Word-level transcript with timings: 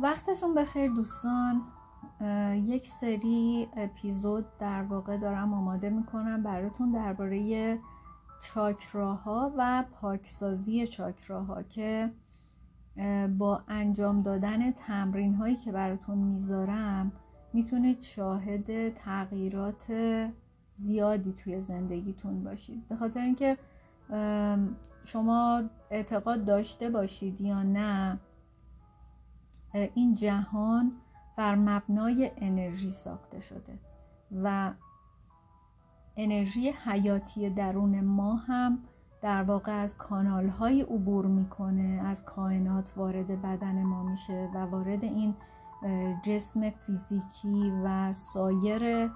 وقتتون 0.00 0.54
بخیر 0.54 0.90
دوستان. 0.90 1.62
یک 2.54 2.86
سری 2.86 3.68
اپیزود 3.76 4.58
در 4.58 4.82
واقع 4.82 5.16
دارم 5.16 5.54
آماده 5.54 5.90
می‌کنم 5.90 6.42
براتون 6.42 6.92
درباره 6.92 7.78
چاکراها 8.42 9.52
و 9.56 9.84
پاکسازی 9.92 10.86
چاکراها 10.86 11.62
که 11.62 12.12
با 13.38 13.62
انجام 13.68 14.22
دادن 14.22 14.70
تمرین 14.70 15.34
هایی 15.34 15.56
که 15.56 15.72
براتون 15.72 16.18
می‌ذارم 16.18 17.12
می‌تونید 17.52 18.02
شاهد 18.02 18.94
تغییرات 18.94 19.92
زیادی 20.74 21.32
توی 21.32 21.60
زندگیتون 21.60 22.44
باشید. 22.44 22.88
به 22.88 22.96
خاطر 22.96 23.20
اینکه 23.20 23.58
شما 25.04 25.62
اعتقاد 25.90 26.44
داشته 26.44 26.90
باشید 26.90 27.40
یا 27.40 27.62
نه 27.62 28.18
این 29.94 30.14
جهان 30.14 30.92
بر 31.36 31.54
مبنای 31.54 32.30
انرژی 32.36 32.90
ساخته 32.90 33.40
شده 33.40 33.78
و 34.42 34.72
انرژی 36.16 36.70
حیاتی 36.70 37.50
درون 37.50 38.00
ما 38.00 38.34
هم 38.36 38.78
در 39.22 39.42
واقع 39.42 39.72
از 39.72 39.98
کانال 39.98 40.48
های 40.48 40.82
عبور 40.82 41.26
می‌کنه 41.26 42.02
از 42.04 42.24
کائنات 42.24 42.92
وارد 42.96 43.42
بدن 43.42 43.82
ما 43.82 44.02
میشه 44.02 44.50
و 44.54 44.58
وارد 44.58 45.04
این 45.04 45.34
جسم 46.22 46.70
فیزیکی 46.70 47.72
و 47.84 48.12
سایر 48.12 49.10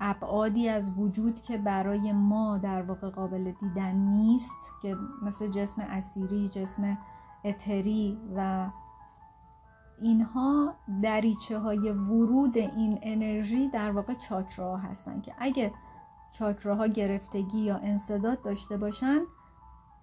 ابعادی 0.00 0.68
از 0.68 0.98
وجود 0.98 1.42
که 1.42 1.58
برای 1.58 2.12
ما 2.12 2.58
در 2.58 2.82
واقع 2.82 3.10
قابل 3.10 3.52
دیدن 3.60 3.94
نیست 3.94 4.74
که 4.82 4.96
مثل 5.22 5.48
جسم 5.48 5.82
اسیری 5.82 6.48
جسم 6.48 6.98
اتری 7.46 8.18
و 8.36 8.70
اینها 10.00 10.74
دریچه 11.02 11.58
های 11.58 11.90
ورود 11.90 12.58
این 12.58 12.98
انرژی 13.02 13.68
در 13.68 13.90
واقع 13.90 14.14
چاکراها 14.14 14.76
هستن 14.76 15.20
که 15.20 15.34
اگه 15.38 15.72
چاکراها 16.32 16.86
گرفتگی 16.86 17.58
یا 17.58 17.76
انصداد 17.76 18.42
داشته 18.42 18.76
باشن 18.76 19.20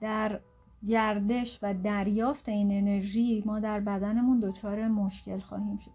در 0.02 0.40
گردش 0.88 1.60
و 1.62 1.74
دریافت 1.74 2.50
این 2.50 2.72
انرژی 2.72 3.44
ما 3.46 3.60
در 3.60 3.80
بدنمون 3.80 4.40
دچار 4.40 4.88
مشکل 4.88 5.40
خواهیم 5.40 5.78
شد. 5.78 5.92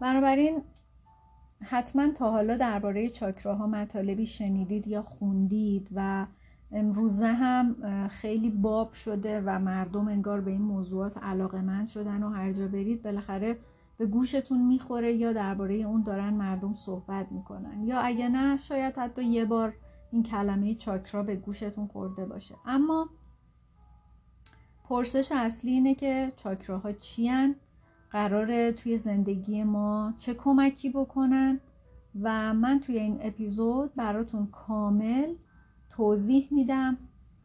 بنابراین 0.00 0.62
حتما 1.62 2.12
تا 2.12 2.30
حالا 2.30 2.56
درباره 2.56 3.10
چاکراها 3.10 3.66
مطالبی 3.66 4.26
شنیدید 4.26 4.86
یا 4.86 5.02
خوندید 5.02 5.88
و 5.94 6.26
امروزه 6.72 7.26
هم 7.26 7.76
خیلی 8.08 8.50
باب 8.50 8.92
شده 8.92 9.42
و 9.46 9.58
مردم 9.58 10.08
انگار 10.08 10.40
به 10.40 10.50
این 10.50 10.62
موضوعات 10.62 11.18
علاقه 11.18 11.60
من 11.60 11.86
شدن 11.86 12.22
و 12.22 12.30
هر 12.30 12.52
جا 12.52 12.68
برید 12.68 13.02
بالاخره 13.02 13.58
به 13.98 14.06
گوشتون 14.06 14.66
می‌خوره 14.66 15.12
یا 15.12 15.32
درباره 15.32 15.74
اون 15.74 16.02
دارن 16.02 16.34
مردم 16.34 16.74
صحبت 16.74 17.32
می‌کنن. 17.32 17.82
یا 17.84 18.00
اگه 18.00 18.28
نه 18.28 18.56
شاید 18.56 18.94
حتی 18.96 19.24
یه 19.24 19.44
بار 19.44 19.74
این 20.10 20.22
کلمه 20.22 20.74
چاکرا 20.74 21.22
به 21.22 21.36
گوشتون 21.36 21.86
خورده 21.86 22.26
باشه. 22.26 22.54
اما 22.66 23.08
پرسش 24.88 25.32
اصلی 25.32 25.70
اینه 25.70 25.94
که 25.94 26.32
چاکراها 26.36 26.92
چیان؟ 26.92 27.54
قراره 28.10 28.72
توی 28.72 28.96
زندگی 28.96 29.64
ما 29.64 30.14
چه 30.18 30.34
کمکی 30.34 30.90
بکنن؟ 30.90 31.60
و 32.22 32.54
من 32.54 32.80
توی 32.80 32.98
این 32.98 33.18
اپیزود 33.20 33.94
براتون 33.94 34.46
کامل 34.46 35.34
توضیح 35.98 36.48
میدم 36.50 36.98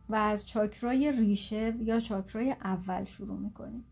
و 0.09 0.15
از 0.15 0.47
چاکرای 0.47 1.11
ریشه 1.11 1.75
یا 1.79 1.99
چاکرای 1.99 2.51
اول 2.51 3.03
شروع 3.03 3.39
می‌کنیم. 3.39 3.85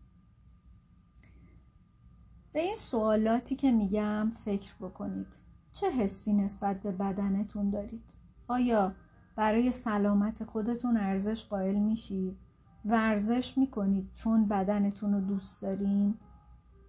به 2.52 2.60
این 2.60 2.74
سوالاتی 2.74 3.56
که 3.56 3.72
میگم 3.72 4.30
فکر 4.44 4.74
بکنید. 4.80 5.26
چه 5.72 5.90
حسی 5.90 6.32
نسبت 6.32 6.82
به 6.82 6.92
بدنتون 6.92 7.70
دارید؟ 7.70 8.04
آیا 8.48 8.94
برای 9.36 9.72
سلامت 9.72 10.44
خودتون 10.44 10.96
ارزش 10.96 11.44
قائل 11.44 11.78
میشید 11.78 12.38
ورزش 12.84 13.58
می‌کنید 13.58 14.10
چون 14.14 14.48
بدنتون 14.48 15.12
رو 15.14 15.20
دوست 15.20 15.62
دارین 15.62 16.14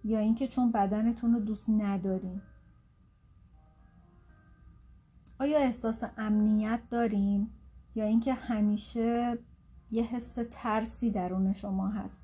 یا 0.04 0.18
اینکه 0.18 0.48
چون 0.48 0.72
بدنتون 0.72 1.34
رو 1.34 1.40
دوست 1.40 1.70
ندارین؟ 1.70 2.42
آیا 5.38 5.58
احساس 5.58 6.04
امنیت 6.16 6.80
دارین؟ 6.90 7.50
یا 7.94 8.04
اینکه 8.04 8.34
همیشه 8.34 9.38
یه 9.90 10.02
حس 10.02 10.38
ترسی 10.50 11.10
درون 11.10 11.52
شما 11.52 11.88
هست 11.88 12.22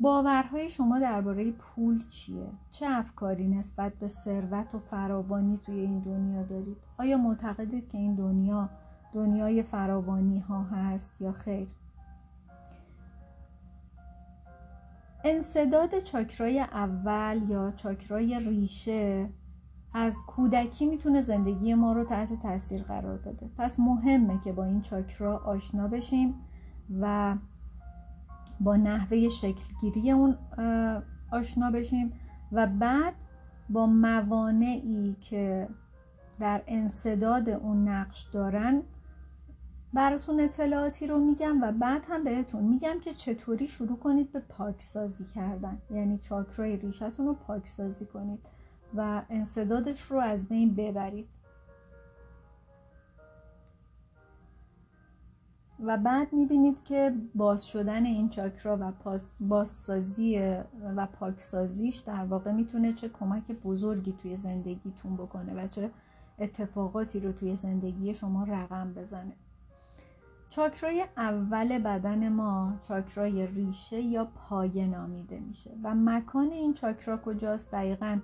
باورهای 0.00 0.70
شما 0.70 0.98
درباره 0.98 1.52
پول 1.52 2.06
چیه؟ 2.08 2.46
چه 2.72 2.86
افکاری 2.88 3.48
نسبت 3.48 3.92
به 3.94 4.08
ثروت 4.08 4.74
و 4.74 4.78
فراوانی 4.78 5.58
توی 5.66 5.80
این 5.80 5.98
دنیا 5.98 6.42
دارید؟ 6.42 6.76
آیا 6.98 7.16
معتقدید 7.16 7.88
که 7.88 7.98
این 7.98 8.14
دنیا 8.14 8.68
دنیای 9.14 9.62
فراوانی 9.62 10.38
ها 10.38 10.62
هست 10.62 11.20
یا 11.20 11.32
خیر؟ 11.32 11.68
انصداد 15.24 15.98
چاکرای 15.98 16.60
اول 16.60 17.40
یا 17.48 17.72
چاکرای 17.76 18.40
ریشه 18.40 19.28
از 19.94 20.16
کودکی 20.26 20.86
می‌تونه 20.86 21.20
زندگی 21.20 21.74
ما 21.74 21.92
رو 21.92 22.04
تحت 22.04 22.42
تاثیر 22.42 22.82
قرار 22.82 23.18
بده. 23.18 23.50
پس 23.58 23.80
مهمه 23.80 24.40
که 24.44 24.52
با 24.52 24.64
این 24.64 24.82
چاکرا 24.82 25.38
آشنا 25.38 25.88
بشیم 25.88 26.34
و 27.00 27.36
با 28.60 28.76
نحوه 28.76 29.28
شکلگیری 29.28 30.10
اون 30.10 30.36
آشنا 31.32 31.70
بشیم 31.70 32.12
و 32.52 32.66
بعد 32.66 33.14
با 33.68 33.86
موانعی 33.86 35.16
که 35.20 35.68
در 36.40 36.62
انصداد 36.66 37.48
اون 37.48 37.88
نقش 37.88 38.22
دارن 38.32 38.82
براتون 39.92 40.40
اطلاعاتی 40.40 41.06
رو 41.06 41.18
میگم 41.18 41.62
و 41.62 41.72
بعد 41.72 42.02
هم 42.08 42.24
بهتون 42.24 42.64
میگم 42.64 43.00
که 43.04 43.14
چطوری 43.14 43.68
شروع 43.68 43.98
کنید 43.98 44.32
به 44.32 44.40
پاکسازی 44.40 45.24
کردن. 45.24 45.78
یعنی 45.90 46.18
چاکرای 46.18 46.76
ریشتون 46.76 47.26
رو 47.26 47.34
پاکسازی 47.34 48.06
کنید. 48.06 48.40
و 48.94 49.22
انصدادش 49.30 50.02
رو 50.02 50.18
از 50.18 50.48
بین 50.48 50.74
ببرید. 50.74 51.28
و 55.80 55.96
بعد 55.96 56.32
می‌بینید 56.32 56.84
که 56.84 57.14
باز 57.34 57.66
شدن 57.66 58.04
این 58.04 58.28
چاکرا 58.28 58.78
و 58.80 58.92
بازسازی 59.40 60.38
و 60.96 61.06
پاکسازیش 61.06 61.96
در 61.96 62.24
واقع 62.24 62.52
می‌تونه 62.52 62.92
چه 62.92 63.08
کمک 63.08 63.52
بزرگی 63.52 64.12
توی 64.12 64.36
زندگیتون 64.36 65.16
بکنه 65.16 65.64
و 65.64 65.66
چه 65.66 65.90
اتفاقاتی 66.38 67.20
رو 67.20 67.32
توی 67.32 67.56
زندگی 67.56 68.14
شما 68.14 68.44
رقم 68.44 68.92
بزنه. 68.92 69.32
چاکرای 70.50 71.04
اول 71.16 71.78
بدن 71.78 72.28
ما 72.28 72.72
چاکرای 72.88 73.46
ریشه 73.46 74.00
یا 74.00 74.24
پایه 74.24 74.86
نامیده 74.86 75.40
میشه 75.40 75.70
و 75.82 75.94
مکان 75.94 76.50
این 76.50 76.74
چاکرا 76.74 77.16
کجاست؟ 77.16 77.70
دقیقا 77.70 78.20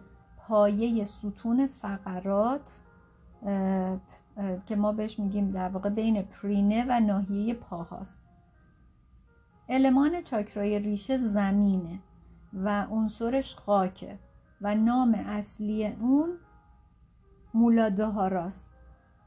پایه 0.49 1.05
ستون 1.05 1.67
فقرات 1.67 2.81
که 4.67 4.77
ما 4.77 4.93
بهش 4.93 5.19
میگیم 5.19 5.51
در 5.51 5.69
واقع 5.69 5.89
بین 5.89 6.23
پرینه 6.23 6.85
و 6.89 7.01
ناحیه 7.01 7.55
پاهاست. 7.55 8.19
المان 9.69 10.23
چاکرای 10.23 10.79
ریشه 10.79 11.17
زمینه 11.17 11.99
و 12.55 12.87
عنصرش 12.91 13.57
خاکه 13.57 14.19
و 14.61 14.75
نام 14.75 15.15
اصلی 15.15 15.87
اون 15.87 16.29
مولادهاراست 17.55 18.71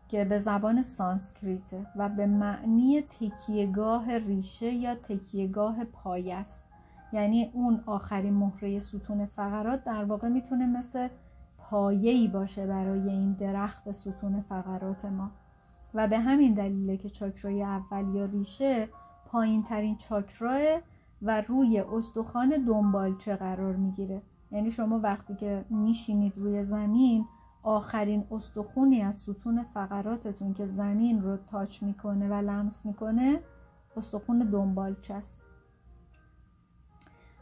که 0.10 0.26
به 0.26 0.40
زبان 0.40 0.84
سانسکریته 0.84 1.88
و 1.96 2.10
به 2.10 2.26
معنی 2.26 3.02
تکیهگاه 3.02 4.18
ریشه 4.18 4.72
یا 4.72 4.96
تکیهگاه 4.96 5.86
پایه 5.86 6.36
است. 6.36 6.67
یعنی 7.14 7.52
اون 7.54 7.84
آخرین 7.86 8.34
مهره 8.34 8.80
ستون 8.80 9.26
فقرات 9.26 9.84
در 9.84 10.04
واقع 10.04 10.28
می‌تونه 10.28 10.66
مثل 10.66 11.08
پایه‌ای 11.58 12.28
باشه 12.28 12.68
برای 12.68 13.10
این 13.10 13.34
درخت 13.34 13.92
ستون 13.92 14.42
فقرات 14.42 15.06
ما. 15.06 15.32
و 15.94 16.08
به 16.08 16.20
همین 16.20 16.54
دلیله 16.54 16.98
که 16.98 17.10
چاکرای 17.10 17.64
اول 17.64 18.16
یا 18.16 18.26
ریشه 18.26 18.88
پایین 19.26 19.64
ترین 19.64 19.96
چاکراه 19.98 20.62
و 21.22 21.42
روی 21.42 21.80
استخوان 21.80 22.54
دنبالچه 22.68 23.36
قرار 23.36 23.76
می‌گیره. 23.76 24.22
یعنی 24.52 24.72
شما 24.72 25.00
وقتی 25.00 25.36
که 25.36 25.66
میشینید 25.70 26.38
روی 26.38 26.64
زمین 26.64 27.26
آخرین 27.64 28.24
استخونی 28.32 29.02
از 29.02 29.16
ستون 29.16 29.64
فقراتتون 29.64 30.54
که 30.54 30.66
زمین 30.66 31.22
رو 31.22 31.38
تاچ 31.38 31.84
می‌کنه 31.84 32.30
و 32.30 32.34
لمس 32.34 32.86
می‌کنه 32.86 33.40
استخون 33.98 34.40
دنبالچه 34.40 35.14
است. 35.14 35.47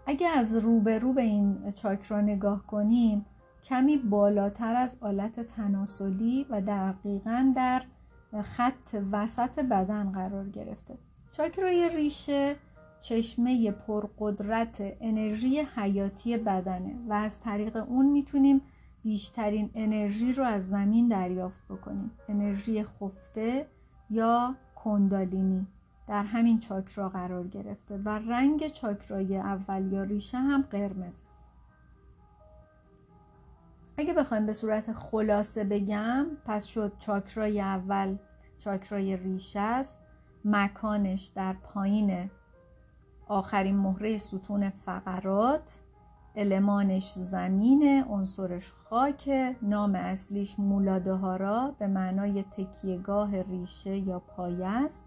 اگه 0.06 0.28
از 0.28 0.56
رو 0.56 0.80
به 0.80 1.00
رو 1.00 1.14
به 1.14 1.22
این 1.22 1.72
چاکرا 1.72 2.22
نگاه 2.22 2.68
کنیم 2.68 3.26
کمی 3.64 3.98
بالاتر 3.98 4.76
از 4.76 4.98
آلت 5.02 5.40
تناسلی 5.40 6.46
و 6.50 6.62
دقیقا 6.62 7.54
در 7.56 7.82
خط 8.44 8.96
وسط 9.12 9.60
بدن 9.60 10.12
قرار 10.12 10.50
گرفته. 10.50 10.98
چاکرای 11.32 11.90
ریشه 11.96 12.56
چشمه 13.02 13.72
پرقدرت 13.72 14.78
انرژی 15.02 15.60
حیاتی 15.60 16.38
بدنه 16.38 16.96
و 17.10 17.14
از 17.14 17.40
طریق 17.40 17.76
اون 17.76 18.06
می‌تونیم 18.06 18.62
بیشترین 19.04 19.70
انرژی 19.76 20.34
رو 20.34 20.44
از 20.44 20.70
زمین 20.70 21.08
دریافت 21.08 21.68
بکنیم. 21.68 22.12
انرژی 22.30 22.84
خفته 22.84 23.68
یا 24.10 24.56
کندالینی. 24.76 25.68
در 26.08 26.24
همین 26.24 26.60
چاکرا 26.60 27.10
قرار 27.10 27.48
گرفته 27.48 27.98
و 27.98 28.10
رنگ 28.10 28.68
چاکرای 28.68 29.38
اول 29.38 29.92
یا 29.92 30.04
ریشه 30.04 30.38
هم 30.38 30.62
قرمز. 30.62 31.22
اگه 33.98 34.14
بخوایم 34.14 34.46
به 34.46 34.54
صورت 34.54 34.94
خلاصه 34.94 35.64
بگم 35.64 36.26
پس 36.46 36.66
شد 36.66 36.92
چاکرای 37.00 37.62
اول 37.62 38.18
چاکرای 38.58 39.18
ریشه 39.18 39.60
است 39.60 40.02
مکانش 40.46 41.26
در 41.26 41.54
پایین 41.54 42.30
آخرین 43.28 43.78
مهره 43.78 44.18
ستون 44.18 44.70
فقرات 44.70 45.82
المانش 46.36 47.12
زمین 47.12 48.04
عنصرش 48.10 48.72
خاک 48.72 49.56
نام 49.62 49.96
اصلیش 49.96 50.60
مولادهارا 50.60 51.76
به 51.80 51.88
معنای 51.88 52.44
تکیهگاه 52.44 53.42
ریشه 53.42 53.98
یا 53.98 54.20
پایه 54.20 54.68
است. 54.68 55.06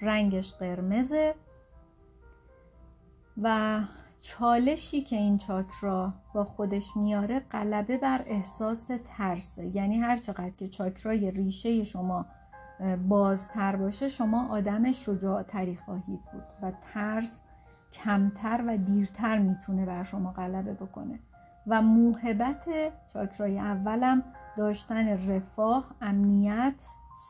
رنگش 0.00 0.54
قرمزه. 0.54 1.34
و 3.42 3.80
چالشی 4.20 5.02
که 5.02 5.16
این 5.16 5.38
چاکرا 5.38 6.12
با 6.34 6.44
خودش 6.44 6.96
میاره 6.96 7.40
غلبه 7.40 7.98
بر 7.98 8.22
احساس 8.26 8.90
ترسه. 9.04 9.66
یعنی 9.66 9.96
هر 9.96 10.16
چقدر 10.16 10.50
که 10.50 10.68
چاکرای 10.68 11.30
ریشه 11.30 11.84
شما 11.84 12.26
بازتر 13.08 13.76
باشه 13.76 14.08
شما 14.08 14.48
آدم 14.48 14.92
شجاعتری 14.92 15.76
خواهید 15.76 16.20
بود 16.32 16.42
و 16.62 16.72
ترس 16.94 17.42
کمتر 17.92 18.64
و 18.66 18.76
دیرتر 18.76 19.38
می‌تونه 19.38 19.86
بر 19.86 20.04
شما 20.04 20.32
غلبه 20.32 20.72
بکنه. 20.72 21.18
و 21.66 21.82
موهبت 21.82 22.64
چاکرای 23.12 23.58
اولم 23.58 24.22
داشتن 24.56 25.28
رفاه، 25.28 25.84
امنیت، 26.00 26.74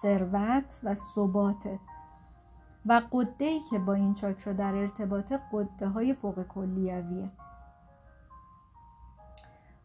ثروت 0.02 0.80
و 0.82 0.94
ثباته 0.94 1.78
و 2.87 3.03
قده 3.12 3.59
که 3.71 3.79
با 3.79 3.94
این 3.94 4.15
چاکرا 4.15 4.53
در 4.53 4.75
ارتباط 4.75 5.33
قده 5.53 5.88
های 5.88 6.15
فوق 6.15 6.43
کلیویه. 6.43 7.31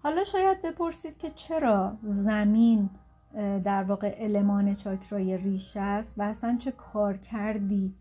حالا 0.04 0.24
شاید 0.24 0.62
بپرسید 0.62 1.18
که 1.18 1.32
چرا 1.32 1.98
زمین 2.04 2.90
در 3.64 3.84
واقع 3.84 4.16
المان 4.18 4.76
چاکرای 4.76 5.38
ریشه 5.38 5.80
است 5.80 6.20
و 6.20 6.22
اصلا 6.22 6.58
چه 6.58 6.72
کار 6.72 7.18
کردی 7.18 7.94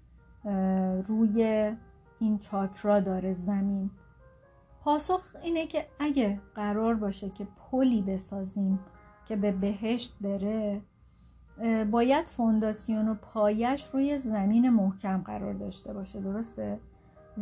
روی 1.06 1.73
این 2.20 2.38
چاکرا 2.38 3.00
داره 3.00 3.32
زمین؟ 3.32 3.91
پاسخ 4.81 5.37
اینه 5.43 5.67
که 5.67 5.87
اگه 5.99 6.41
قرار 6.55 6.94
باشه 6.94 7.31
که 7.31 7.47
پلی 7.70 8.02
بسازیم 8.02 8.81
که 9.26 9.37
به 9.37 9.52
بهشت 9.52 10.17
بره 10.20 10.82
باید 11.90 12.26
فونداسیون 12.26 13.08
و 13.08 13.14
پایش 13.14 13.84
روی 13.84 14.18
زمین 14.18 14.70
محکم 14.70 15.18
قرار 15.18 15.54
داشته 15.54 15.92
باشه 15.92 16.20
درسته؟ 16.20 16.80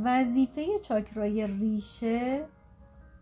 وظیفه 0.05 0.79
چاکرای 0.83 1.47
ریشه 1.47 2.45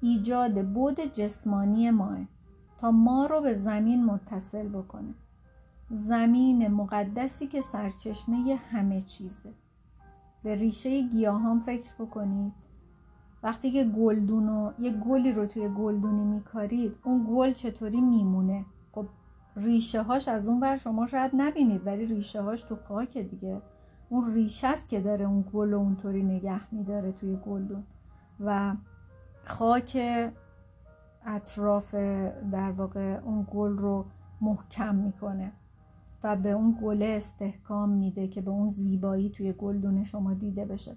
ایجاد 0.01 0.65
بود 0.65 1.01
جسمانی 1.01 1.91
ماه 1.91 2.19
تا 2.79 2.91
ما 2.91 3.27
رو 3.27 3.41
به 3.41 3.55
زمین 3.55 4.05
متصل 4.05 4.69
بکنه. 4.69 5.15
زمین 5.91 6.69
مقدسی 6.69 7.47
که 7.47 7.61
سرچشمه 7.61 8.59
همه 8.71 9.01
چیزه. 9.01 9.51
به 10.43 10.55
ریشه 10.55 11.03
گیاهان 11.03 11.61
فکر 11.61 11.91
بکنید. 11.99 12.53
وقتی 13.43 13.71
که 13.71 13.85
گلدون 13.85 14.49
و 14.49 14.73
یه 14.79 14.91
گلی 14.91 15.33
رو 15.33 15.47
توی 15.47 15.69
گلدونی 15.69 16.25
میکارید 16.25 16.97
اون 17.05 17.27
گل 17.31 17.53
چطوری 17.53 18.01
میمونه؟ 18.01 18.65
ریشه 19.57 20.03
هاش 20.03 20.29
از 20.29 20.49
اون 20.49 20.61
ور 20.61 20.77
شما 20.77 21.07
شاید 21.07 21.31
نبینید 21.35 21.87
ولی 21.87 22.07
ریشه 22.07 22.43
هاش 22.43 22.63
تو 22.63 22.77
خاک 22.77 23.19
دیگه. 23.19 23.63
اون 24.09 24.35
ریشه 24.35 24.67
است 24.67 24.89
که 24.89 25.01
داره 25.01 25.25
اون 25.25 25.45
گل 25.53 25.73
و 25.73 25.79
اونطوری 25.79 26.23
نگه 26.23 26.75
میداره 26.75 27.13
توی 27.13 27.37
گلدون 27.37 27.85
و 28.41 28.75
خاک 29.45 29.99
اطراف 31.27 31.95
در 32.53 32.71
واقع 32.71 33.21
اون 33.25 33.47
گل 33.51 33.79
رو 33.79 34.05
محکم 34.41 34.95
می‌کنه 34.95 35.53
و 36.23 36.37
به 36.37 36.51
اون 36.51 36.79
گله 36.83 37.07
استحکام 37.07 37.89
میده 37.89 38.29
که 38.29 38.41
به 38.41 38.51
اون 38.51 38.69
زیبایی 38.69 39.31
توی 39.31 39.53
گلدون 39.53 40.05
شما 40.05 40.35
دیده 40.35 40.65
بشه. 40.65 40.97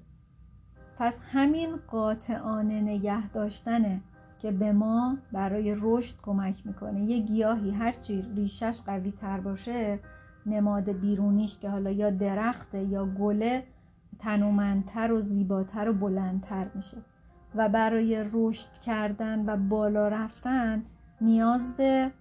پس 0.98 1.20
همین 1.24 1.76
قاطعانه 1.88 2.82
نگه 2.82 3.30
داشتنه 3.30 4.02
که 4.40 4.52
به 4.52 4.72
ما 4.72 5.18
برای 5.32 5.76
رشد 5.82 6.22
کمک 6.22 6.68
می‌کنه. 6.68 7.04
یه 7.04 7.20
گیاهی 7.20 7.72
هرچی 7.72 8.26
ریشش 8.36 8.82
قوی 8.86 9.12
تر 9.12 9.40
باشه 9.40 10.00
نماد 10.46 10.90
بیرونیش 10.90 11.60
که 11.60 11.70
حالا 11.70 11.92
یا 11.92 12.10
درخته 12.10 12.84
یا 12.84 13.06
گله 13.06 13.64
تنومندتر 14.20 15.12
و 15.12 15.22
زیباتر 15.22 15.90
و 15.90 15.94
بلندتر 15.94 16.68
میشه. 16.76 16.98
و 17.56 17.70
برای 17.70 18.26
رشد 18.34 18.72
کردن 18.86 19.46
و 19.46 19.58
بالا 19.58 20.08
رفتن 20.08 20.84
نیاز 21.22 21.78
به 21.78 22.12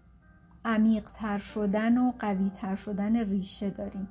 عمیقتر 0.64 1.38
شدن 1.38 1.98
و 1.98 2.12
قویتر 2.18 2.74
شدن 2.74 3.16
ریشه 3.16 3.70
داریم. 3.70 4.08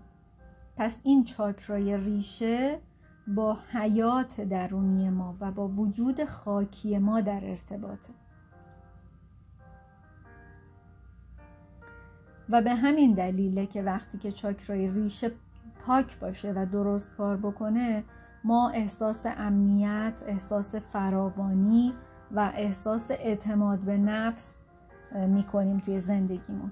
پس 0.77 1.01
این 1.03 1.23
چاکرای 1.23 1.97
ریشه 1.97 2.79
با 3.27 3.57
حیات 3.71 4.41
درونی 4.41 5.09
ما 5.09 5.35
و 5.39 5.51
با 5.51 5.67
وجود 5.67 6.25
خاکی 6.25 6.97
ما 6.97 7.21
در 7.21 7.45
ارتباطه. 7.45 8.13
و 12.49 12.61
به 12.61 12.75
همین 12.75 13.13
دلیله 13.13 13.65
که 13.65 13.83
وقتی 13.83 14.17
که 14.17 14.31
چاکرای 14.31 14.89
ریشه 14.89 15.31
پاک 15.85 16.19
باشه 16.19 16.53
و 16.55 16.65
درست 16.65 17.15
کار 17.17 17.37
بکنه 17.37 18.03
ما 18.43 18.69
احساس 18.69 19.25
امنیت، 19.25 20.23
احساس 20.27 20.75
فراوانی 20.75 21.93
و 22.31 22.51
احساس 22.55 23.11
اعتماد 23.11 23.79
به 23.79 23.97
نفس 23.97 24.57
می‌کنیم 25.27 25.79
توی 25.79 25.99
زندگیمون. 25.99 26.71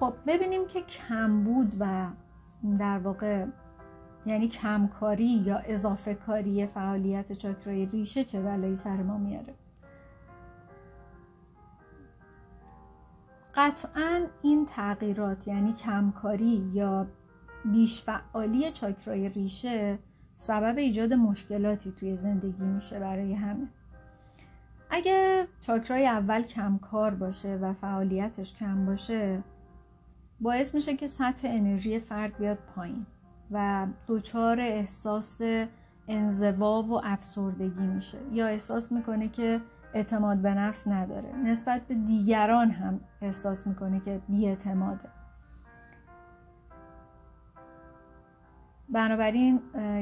خب 0.00 0.14
ببینیم 0.26 0.66
که 0.66 0.80
کمبود 0.82 1.76
و 1.80 2.06
در 2.78 2.98
واقع 2.98 3.46
یعنی 4.26 4.48
کمکاری 4.48 5.42
یا 5.46 5.56
اضافه 5.56 6.14
کاری 6.14 6.66
فعالیت 6.66 7.32
چاکرای 7.32 7.86
ریشه 7.86 8.24
چه 8.24 8.40
بلایی 8.40 8.76
سر 8.76 8.96
ما 8.96 9.18
میاره. 9.18 9.54
قطعا 13.54 14.26
این 14.42 14.66
تغییرات 14.66 15.48
یعنی 15.48 15.72
کمکاری 15.72 16.70
یا 16.72 17.06
بیش 17.64 18.02
فعالی 18.02 18.70
چاکرای 18.70 19.28
ریشه 19.28 19.98
سبب 20.36 20.78
ایجاد 20.78 21.12
مشکلاتی 21.12 21.92
توی 21.92 22.16
زندگی 22.16 22.62
میشه 22.62 23.00
برای 23.00 23.34
همه. 23.34 23.68
اگه 24.90 25.48
چاکرای 25.60 26.06
اول 26.06 26.42
کمکار 26.42 27.14
باشه 27.14 27.56
و 27.56 27.72
فعالیتش 27.72 28.54
کم 28.54 28.86
باشه 28.86 29.42
باعث 30.40 30.74
میشه 30.74 30.96
که 30.96 31.06
سطح 31.06 31.48
انرژی 31.50 32.00
فرد 32.00 32.38
بیاد 32.38 32.58
پایین. 32.74 33.06
و 33.50 33.86
دچار 34.08 34.60
احساس 34.60 35.40
انزوا 36.08 36.82
و 36.82 37.00
افسردگی 37.04 37.86
میشه. 37.86 38.18
یا 38.32 38.46
احساس 38.46 38.92
می‌کنه 38.92 39.28
که 39.28 39.60
اعتماد 39.94 40.38
به 40.38 40.54
نفس 40.54 40.88
نداره. 40.88 41.36
نسبت 41.36 41.80
به 41.86 41.94
دیگران 41.94 42.70
هم 42.70 43.00
احساس 43.22 43.66
می‌کنه 43.66 44.00
که 44.00 44.20
بیاعتماده. 44.28 45.08
بنابراین 48.88 49.60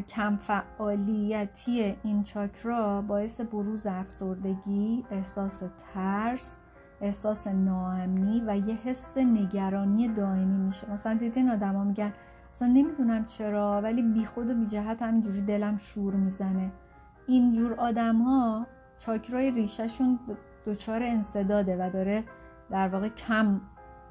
کم 0.09 0.37
فعالیتی 0.37 1.97
این 2.03 2.23
چاکرا 2.23 3.03
باعث 3.03 3.41
بروز 3.41 3.87
افسردگی، 3.87 5.05
احساس 5.11 5.63
ترس، 5.95 6.59
احساس 7.01 7.47
ناامنی 7.47 8.43
و 8.47 8.57
یه 8.57 8.75
حس 8.75 9.19
نگرانی 9.19 10.09
دائمی 10.09 10.57
میشه. 10.57 10.93
مثلا 10.93 11.15
دیدین 11.15 11.51
آدما 11.51 11.85
میگن 11.85 12.13
اصلا 12.51 12.69
نمی‌دونم 12.69 13.25
چرا 13.25 13.81
ولی 13.81 14.03
بیخود 14.03 14.51
و 14.51 14.55
بی 14.55 14.67
جهت 14.67 15.03
همینجوری 15.03 15.43
دلم 15.43 15.77
شور 15.77 16.17
می‌زنه. 16.17 16.73
اینجور 17.27 17.75
آدم 17.75 18.17
ها 18.17 18.67
چاکرای 18.99 19.51
ریشهشون 19.51 20.19
دچار 20.67 21.03
انصداده 21.03 21.77
و 21.77 21.91
داره 21.91 22.25
در 22.71 22.89
واقع 22.89 23.09
کم 23.09 23.61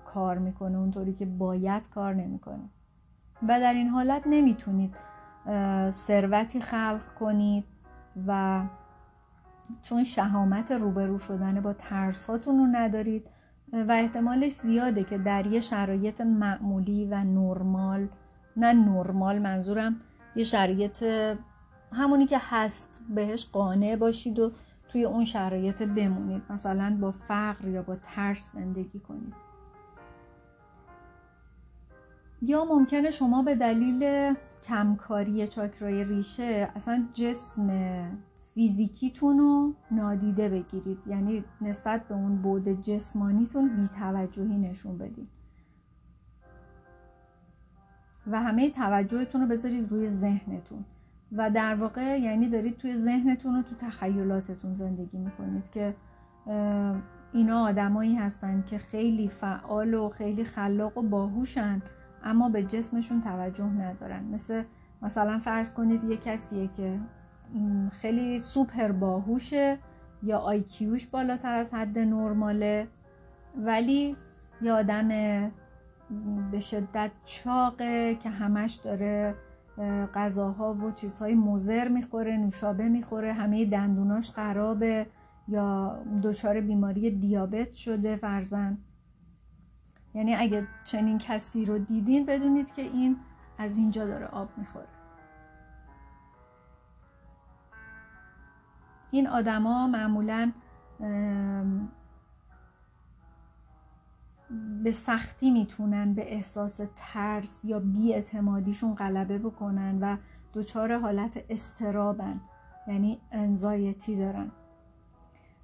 کار 0.05 0.37
می‌کنه 0.37 0.77
اونطوری 0.77 1.13
که 1.13 1.25
باید 1.25 1.89
کار 1.89 2.13
نمی‌کنه. 2.13 2.69
و 3.43 3.59
در 3.59 3.73
این 3.73 3.87
حالت 3.87 4.21
نمی‌تونید 4.25 4.95
ثروتی 5.89 6.61
خلق 6.61 7.01
کنید 7.19 7.65
و 8.27 8.63
چون 9.81 10.03
شهامت 10.03 10.71
روبرو 10.71 11.19
شدن 11.19 11.61
با 11.61 11.73
ترساتون 11.73 12.57
رو 12.57 12.65
ندارید 12.65 13.27
و 13.73 13.91
احتمالش 13.91 14.51
زیاده 14.51 15.03
که 15.03 15.17
در 15.17 15.47
یه 15.47 15.59
شرایط 15.59 16.21
معمولی 16.21 17.05
و 17.05 17.23
نرمال 17.23 18.07
نه 18.57 18.73
نرمال 18.73 19.39
منظورم 19.39 20.01
یه 20.35 20.43
شرایط 20.43 21.03
همونی 21.93 22.25
که 22.25 22.37
هست 22.41 23.03
بهش 23.15 23.45
قانع 23.45 23.95
باشید 23.95 24.39
و 24.39 24.51
توی 24.89 25.05
اون 25.05 25.25
شرایط 25.25 25.83
بمونید. 25.83 26.41
مثلا 26.49 26.97
با 27.01 27.11
فقر 27.11 27.67
یا 27.67 27.81
با 27.81 27.95
ترس 27.95 28.51
زندگی 28.53 28.99
کنید. 28.99 29.33
یا 32.41 32.65
ممکنه 32.65 33.11
شما 33.11 33.43
به 33.43 33.55
دلیل 33.55 34.33
کمکاری 34.67 35.47
چاکرای 35.47 36.03
ریشه 36.03 36.69
اصلا 36.75 37.05
جسم 37.13 37.69
فیزیکیتون 38.53 39.37
رو 39.37 39.73
نادیده 39.91 40.49
بگیرید. 40.49 40.97
یعنی 41.07 41.43
نسبت 41.61 42.07
به 42.07 42.15
اون 42.15 42.35
بود 42.35 42.81
جسمانیتون 42.81 43.75
بیتوجهی 43.75 44.57
نشون 44.57 44.97
بدید. 44.97 45.36
و 48.31 48.41
همه 48.41 48.69
توجهتون 48.69 49.41
رو 49.41 49.47
بذارید 49.47 49.91
روی 49.91 50.07
ذهنتون. 50.07 50.85
و 51.31 51.51
در 51.51 51.75
واقع 51.75 52.19
یعنی 52.19 52.49
دارید 52.49 52.77
توی 52.77 52.95
ذهنتون 52.95 53.59
و 53.59 53.61
تو 53.61 53.75
تخیلاتتون 53.75 54.73
زندگی 54.73 55.17
می‌کنید 55.17 55.69
که 55.69 55.95
اینا 57.33 57.67
آدمایی 57.67 58.15
هستن 58.15 58.63
که 58.69 58.77
خیلی 58.77 59.27
فعال 59.27 59.93
و 59.93 60.09
خیلی 60.09 60.43
خلاق 60.43 60.97
و 60.97 61.01
باهوشن 61.01 61.81
اما 62.23 62.49
به 62.49 62.63
جسمشون 62.63 63.21
توجه 63.21 63.65
ندارن. 63.65 64.23
مثل 64.23 64.63
مثلا 65.01 65.39
فرض 65.39 65.73
کنید 65.73 66.03
یه 66.03 66.17
کسیه 66.17 66.67
که 66.67 66.99
خیلی 67.91 68.39
سوپر 68.39 68.91
باهوشه 68.91 69.77
یا 70.23 70.37
آیکیوش 70.37 71.05
بالاتر 71.05 71.53
از 71.53 71.73
حد 71.73 71.99
نرماله 71.99 72.87
ولی 73.57 74.15
یه 74.61 74.71
آدم 74.71 75.09
به 76.51 76.59
شدت 76.59 77.11
چاقه 77.25 78.15
که 78.15 78.29
همش 78.29 78.75
داره 78.75 79.35
غذاها 80.15 80.73
و 80.73 80.91
چیزهای 80.91 81.35
مزر 81.35 81.87
می‌خوره 81.87 82.37
نوشابه 82.37 82.89
می‌خوره 82.89 83.33
همه 83.33 83.65
دندوناش 83.65 84.31
خرابه 84.31 85.07
یا 85.47 85.99
دچار 86.23 86.61
بیماری 86.61 87.11
دیابت 87.11 87.73
شده 87.73 88.15
فرزن 88.15 88.77
یعنی 90.13 90.35
اگه 90.35 90.67
چنین 90.83 91.17
کسی 91.17 91.65
رو 91.65 91.77
دیدین 91.77 92.25
بدونید 92.25 92.71
که 92.71 92.81
این 92.81 93.17
از 93.57 93.77
اینجا 93.77 94.05
داره 94.05 94.25
آب 94.25 94.49
می‌خوره. 94.57 94.87
این 99.11 99.27
آدما 99.27 99.87
معمولا 99.87 100.51
به 104.83 104.91
سختی 104.91 105.51
می‌تونن 105.51 106.13
به 106.13 106.33
احساس 106.33 106.81
ترس 106.95 107.61
یا 107.63 107.79
بیاعتمادیشون 107.79 108.95
غلبه 108.95 109.37
بکنن 109.37 109.99
و 110.01 110.17
دچار 110.53 110.97
حالت 110.97 111.43
استرابن 111.49 112.41
یعنی 112.87 113.21
انزایتی 113.31 114.15
دارن. 114.15 114.51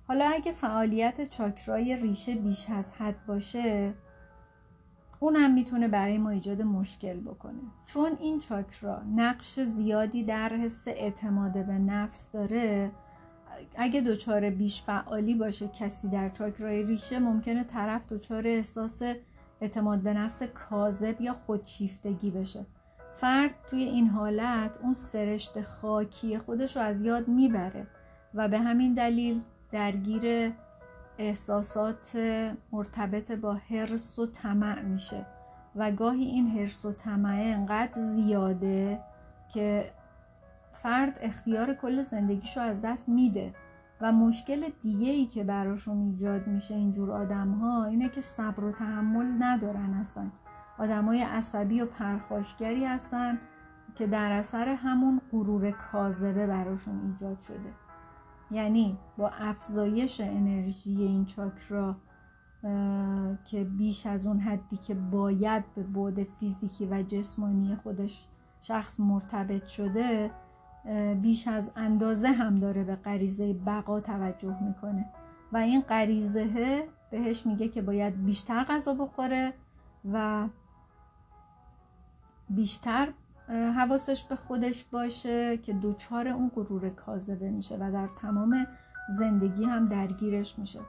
حالا 0.08 0.26
اگه 0.34 0.52
فعالیت 0.52 1.30
چاکرای 1.30 1.98
ریشه 1.98 2.36
بیش 2.36 2.70
از 2.70 2.92
حد 2.92 3.26
باشه 3.26 3.94
اونم 5.20 5.54
می‌تونه 5.54 5.88
برای 5.88 6.18
ما 6.18 6.30
ایجاد 6.30 6.62
مشکل 6.62 7.20
بکنه. 7.20 7.62
چون 7.86 8.12
این 8.20 8.40
چاکرا 8.40 9.02
نقش 9.16 9.60
زیادی 9.60 10.24
در 10.24 10.50
حس 10.50 10.88
اعتماد 10.88 11.52
به 11.52 11.74
نفس 11.74 12.32
داره 12.32 12.92
اگه 13.76 14.02
دچار 14.02 14.50
بیش 14.50 14.82
فعالی 14.82 15.36
باشه 15.36 15.68
کسی 15.68 16.08
در 16.08 16.30
چاکرای 16.30 16.84
ریشه 16.84 17.20
ممکنه 17.20 17.64
طرف 17.64 18.08
دچار 18.08 18.48
احساس 18.48 19.02
اعتماد 19.62 20.00
به 20.00 20.14
نفس 20.14 20.44
کاذب 20.44 21.22
یا 21.22 21.34
خودشیفتگی 21.34 22.32
بشه. 22.32 22.66
فرد 23.16 23.52
توی 23.70 23.84
این 23.84 24.08
حالت 24.08 24.72
اون 24.82 24.94
سرشت 24.94 25.62
خاکی 25.62 26.38
خودش 26.38 26.76
رو 26.76 26.82
از 26.82 27.02
یاد 27.02 27.28
می‌بره 27.28 27.88
و 28.34 28.48
به 28.48 28.60
همین 28.60 28.94
دلیل 28.94 29.42
درگیر 29.72 30.52
احساسات 31.18 32.18
مرتبط 32.72 33.32
با 33.32 33.54
حرس 33.54 34.20
و 34.20 34.26
طمع 34.26 34.82
میشه. 34.82 35.26
و 35.76 35.92
گاهی 35.92 36.26
این 36.26 36.48
حرس 36.48 36.86
و 36.86 36.92
طمع 36.92 37.40
انقدر 37.44 37.94
زیاده 37.94 39.00
که 39.54 39.86
فرد 40.74 41.18
اختیار 41.22 41.74
کل 41.74 42.02
زندگیشو 42.02 42.62
از 42.62 42.82
دست 42.82 43.10
میده 43.10 43.54
و 44.02 44.12
مشکل 44.12 44.70
دیگه 44.82 45.10
ای 45.10 45.26
که 45.26 45.44
براشون 45.44 46.02
ایجاد 46.02 46.48
میشه 46.48 46.76
اینجور 46.76 47.12
آدم 47.12 47.52
ها 47.52 47.86
اینه 47.86 48.10
که 48.10 48.22
صبر 48.22 48.64
و 48.64 48.72
تحمل 48.72 49.26
ندارن 49.40 49.94
اصلا. 49.94 50.32
آدم 50.80 51.06
های 51.06 51.22
عصبی 51.22 51.82
و 51.82 51.86
پرخاشگری 51.86 52.86
هستن 52.86 53.38
که 53.96 54.08
در 54.08 54.32
اثر 54.32 54.70
همون 54.70 55.22
غرور 55.32 55.72
کاذبه 55.72 56.48
براشون 56.48 57.02
ایجاد 57.06 57.40
شده. 57.40 57.74
یعنی 58.52 58.98
با 59.18 59.30
افزایش 59.30 60.22
انرژی 60.22 61.04
این 61.04 61.26
چاکرا 61.26 61.96
که 63.46 63.64
بیش 63.64 64.06
از 64.06 64.28
اون 64.28 64.40
حدی 64.40 64.78
که 64.78 64.94
باید 64.94 65.64
به 65.76 65.84
بود 65.84 66.28
فیزیکی 66.40 66.86
و 66.86 67.04
جسمانی 67.04 67.76
خودش 67.76 68.28
شخص 68.62 69.00
مرتبط 69.00 69.68
شده 69.68 70.32
بیش 71.22 71.48
از 71.48 71.72
اندازه 71.76 72.28
هم 72.28 72.60
داره 72.60 72.84
به 72.84 72.96
غریزه 72.96 73.54
بقا 73.54 74.00
توجه 74.00 74.64
می‌کنه. 74.64 75.06
و 75.52 75.58
این 75.58 75.82
غریزه 75.82 76.84
بهش 77.12 77.46
میگه 77.46 77.68
که 77.68 77.82
باید 77.82 78.26
بیشتر 78.26 78.64
غذا 78.64 78.94
بخوره 78.94 79.54
و 80.14 80.48
بیشتر 82.50 83.14
حواسش 83.50 84.24
به 84.24 84.36
خودش 84.36 84.84
باشه 84.84 85.58
که 85.58 85.74
دوچار 85.74 86.28
اون 86.28 86.52
غرور 86.56 86.90
کاذبه 86.90 87.50
میشه 87.50 87.76
و 87.76 87.92
در 87.92 88.10
تمام 88.22 88.68
زندگی 89.10 89.64
هم 89.64 89.88
درگیرش 89.88 90.60
میشه. 90.60 90.80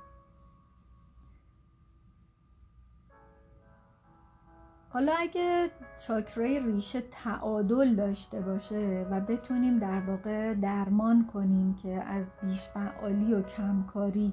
حالا 4.95 5.13
اگه 5.19 5.71
چاکرای 6.07 6.61
ریشه 6.61 7.01
تعادل 7.01 7.95
داشته 7.95 8.41
باشه 8.41 9.07
و 9.11 9.21
بتونیم 9.21 9.79
در 9.79 10.01
واقع 10.01 10.55
درمان 10.55 11.27
کنیم 11.33 11.75
که 11.75 11.89
از 11.89 12.31
بیشفعالی 12.43 13.35
و 13.35 13.43
کمکاری 13.43 14.33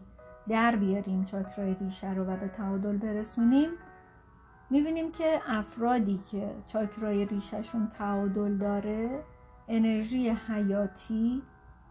در 0.50 0.76
بیاریم 0.76 1.26
چاکرای 1.26 1.76
ریشه 1.82 2.14
رو 2.14 2.24
و 2.24 2.38
به 2.38 2.48
تعادل 2.48 2.98
برسونیم 2.98 3.70
می‌بینیم 4.70 5.12
که 5.12 5.42
افرادی 5.48 6.20
که 6.32 6.50
چاکرای 6.68 7.26
ریشهشون 7.26 7.88
تعادل 7.88 8.58
داره 8.58 9.24
انرژی 9.68 10.30
حیاتی 10.30 11.42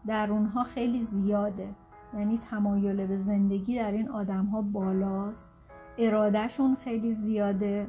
در 0.07 0.31
اونها 0.31 0.65
خیلی 0.65 1.01
زیاده. 1.01 1.75
یعنی 2.15 2.39
تمایل 2.39 3.07
به 3.07 3.17
زندگی 3.17 3.79
در 3.79 3.93
این 3.93 4.09
آدم 4.09 4.45
ها 4.45 4.63
بالاست 4.63 5.53
ارادهشون 5.99 6.77
خیلی 6.85 7.13
زیاده. 7.13 7.87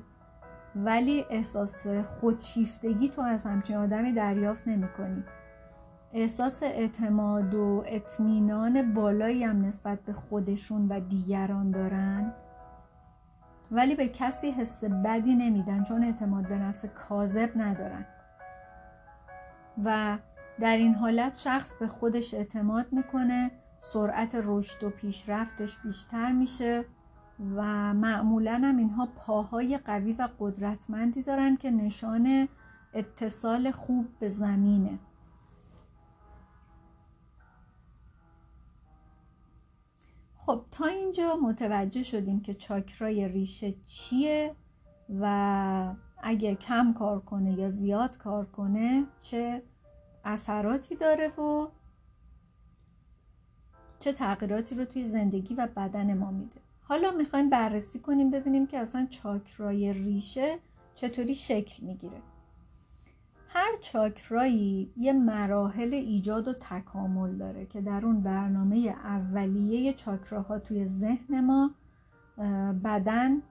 ولی 0.75 1.25
احساس 1.29 1.87
خودشیفتگی 1.87 3.09
تو 3.09 3.21
از 3.21 3.43
همچین 3.43 3.75
آدمی 3.75 4.13
دریافت 4.13 4.67
نمی 4.67 4.87
کنی. 4.97 5.23
احساس 6.13 6.63
اعتماد 6.63 7.55
و 7.55 7.83
اطمینان 7.85 8.93
بالایی 8.93 9.43
هم 9.43 9.65
نسبت 9.65 9.99
به 9.99 10.13
خودشون 10.13 10.87
و 10.87 10.99
دیگران 10.99 11.71
دارن. 11.71 12.33
ولی 13.71 13.95
به 13.95 14.07
کسی 14.07 14.51
حس 14.51 14.83
بدی 14.83 15.35
نمیدن 15.35 15.83
چون 15.83 16.03
اعتماد 16.03 16.47
به 16.47 16.57
نفس 16.57 16.85
کاذب 16.85 17.49
ندارن. 17.55 18.05
و 19.85 20.17
در 20.59 20.77
این 20.77 20.95
حالت 20.95 21.37
شخص 21.37 21.77
به 21.77 21.87
خودش 21.87 22.33
اعتماد 22.33 22.85
می‌کنه 22.91 23.51
سرعت 23.79 24.35
رشد 24.43 24.83
و 24.83 24.89
پیشرفتش 24.89 25.77
بیشتر 25.77 26.31
میشه. 26.31 26.85
و 27.41 27.93
معمولا 27.93 28.61
هم 28.63 28.77
اینها 28.77 29.05
پاهای 29.15 29.77
قوی 29.77 30.13
و 30.13 30.29
قدرتمندی 30.39 31.23
دارن 31.23 31.57
که 31.57 31.71
نشان 31.71 32.47
اتصال 32.93 33.71
خوب 33.71 34.07
به 34.19 34.27
زمینه. 34.27 34.99
خب 40.45 40.65
تا 40.71 40.85
اینجا 40.85 41.35
متوجه 41.43 42.03
شدیم 42.03 42.41
که 42.41 42.53
چاکرای 42.53 43.27
ریشه 43.27 43.73
چیه 43.85 44.55
و 45.19 45.95
اگه 46.23 46.55
کم 46.55 46.93
کار 46.93 47.19
کنه 47.19 47.53
یا 47.53 47.69
زیاد 47.69 48.17
کار 48.17 48.45
کنه 48.45 49.05
چه 49.19 49.63
اثراتی 50.25 50.95
داره 50.95 51.27
و 51.27 51.67
چه 53.99 54.13
تغییراتی 54.13 54.75
رو 54.75 54.85
توی 54.85 55.05
زندگی 55.05 55.55
و 55.55 55.67
بدن 55.75 56.13
ما 56.17 56.31
میده. 56.31 56.60
حالا 56.91 57.11
می‌خوایم 57.11 57.49
بررسی 57.49 57.99
کنیم 57.99 58.31
ببینیم 58.31 58.67
که 58.67 58.79
اصلا 58.79 59.07
چاکرای 59.09 59.93
ریشه 59.93 60.57
چطوری 60.95 61.35
شکل 61.35 61.85
می‌گیره. 61.85 62.21
هر 63.47 63.71
چاکرایی 63.81 64.91
یه 64.97 65.13
مراحل 65.13 65.93
ایجاد 65.93 66.47
و 66.47 66.53
تکامل 66.53 67.37
داره 67.37 67.65
که 67.65 67.81
در 67.81 68.05
اون 68.05 68.21
برنامه 68.21 68.95
اولیه 69.03 69.93
چاکراها 69.93 70.59
توی 70.59 70.85
ذهن 70.85 71.45
ما 71.45 71.71
بدن 72.83 73.41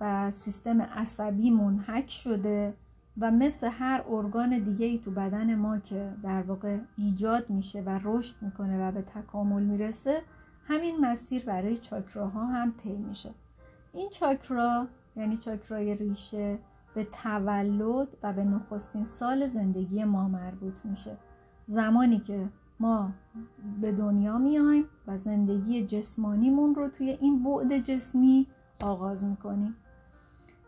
و 0.00 0.30
سیستم 0.30 0.82
عصبی 0.82 1.50
منحک 1.50 2.10
شده 2.10 2.74
و 3.18 3.30
مثل 3.30 3.68
هر 3.68 4.04
ارگان 4.08 4.58
دیگه 4.58 4.86
ای 4.86 4.98
تو 4.98 5.10
بدن 5.10 5.54
ما 5.54 5.78
که 5.78 6.12
در 6.22 6.42
واقع 6.42 6.78
ایجاد 6.96 7.50
میشه 7.50 7.80
و 7.80 8.00
رشد 8.04 8.36
می‌کنه 8.40 8.88
و 8.88 8.92
به 8.92 9.02
تکامل 9.02 9.62
می‌رسه 9.62 10.22
همین 10.68 11.00
مسیر 11.00 11.44
برای 11.44 11.78
چاکراها 11.78 12.46
هم 12.46 12.74
طی 12.82 12.96
میشه. 12.96 13.30
این 13.92 14.10
چاکرا 14.10 14.86
یعنی 15.16 15.36
چاکرای 15.36 15.94
ریشه 15.94 16.58
به 16.94 17.04
تولد 17.04 18.08
و 18.22 18.32
به 18.32 18.44
نخستین 18.44 19.04
سال 19.04 19.46
زندگی 19.46 20.04
ما 20.04 20.28
مربوط 20.28 20.74
میشه. 20.84 21.16
زمانی 21.66 22.18
که 22.18 22.48
ما 22.80 23.10
به 23.80 23.92
دنیا 23.92 24.38
میایم 24.38 24.84
و 25.06 25.16
زندگی 25.16 25.86
جسمانیمون 25.86 26.74
رو 26.74 26.88
توی 26.88 27.10
این 27.10 27.42
بعد 27.42 27.78
جسمی 27.78 28.46
آغاز 28.82 29.24
می‌کنیم. 29.24 29.76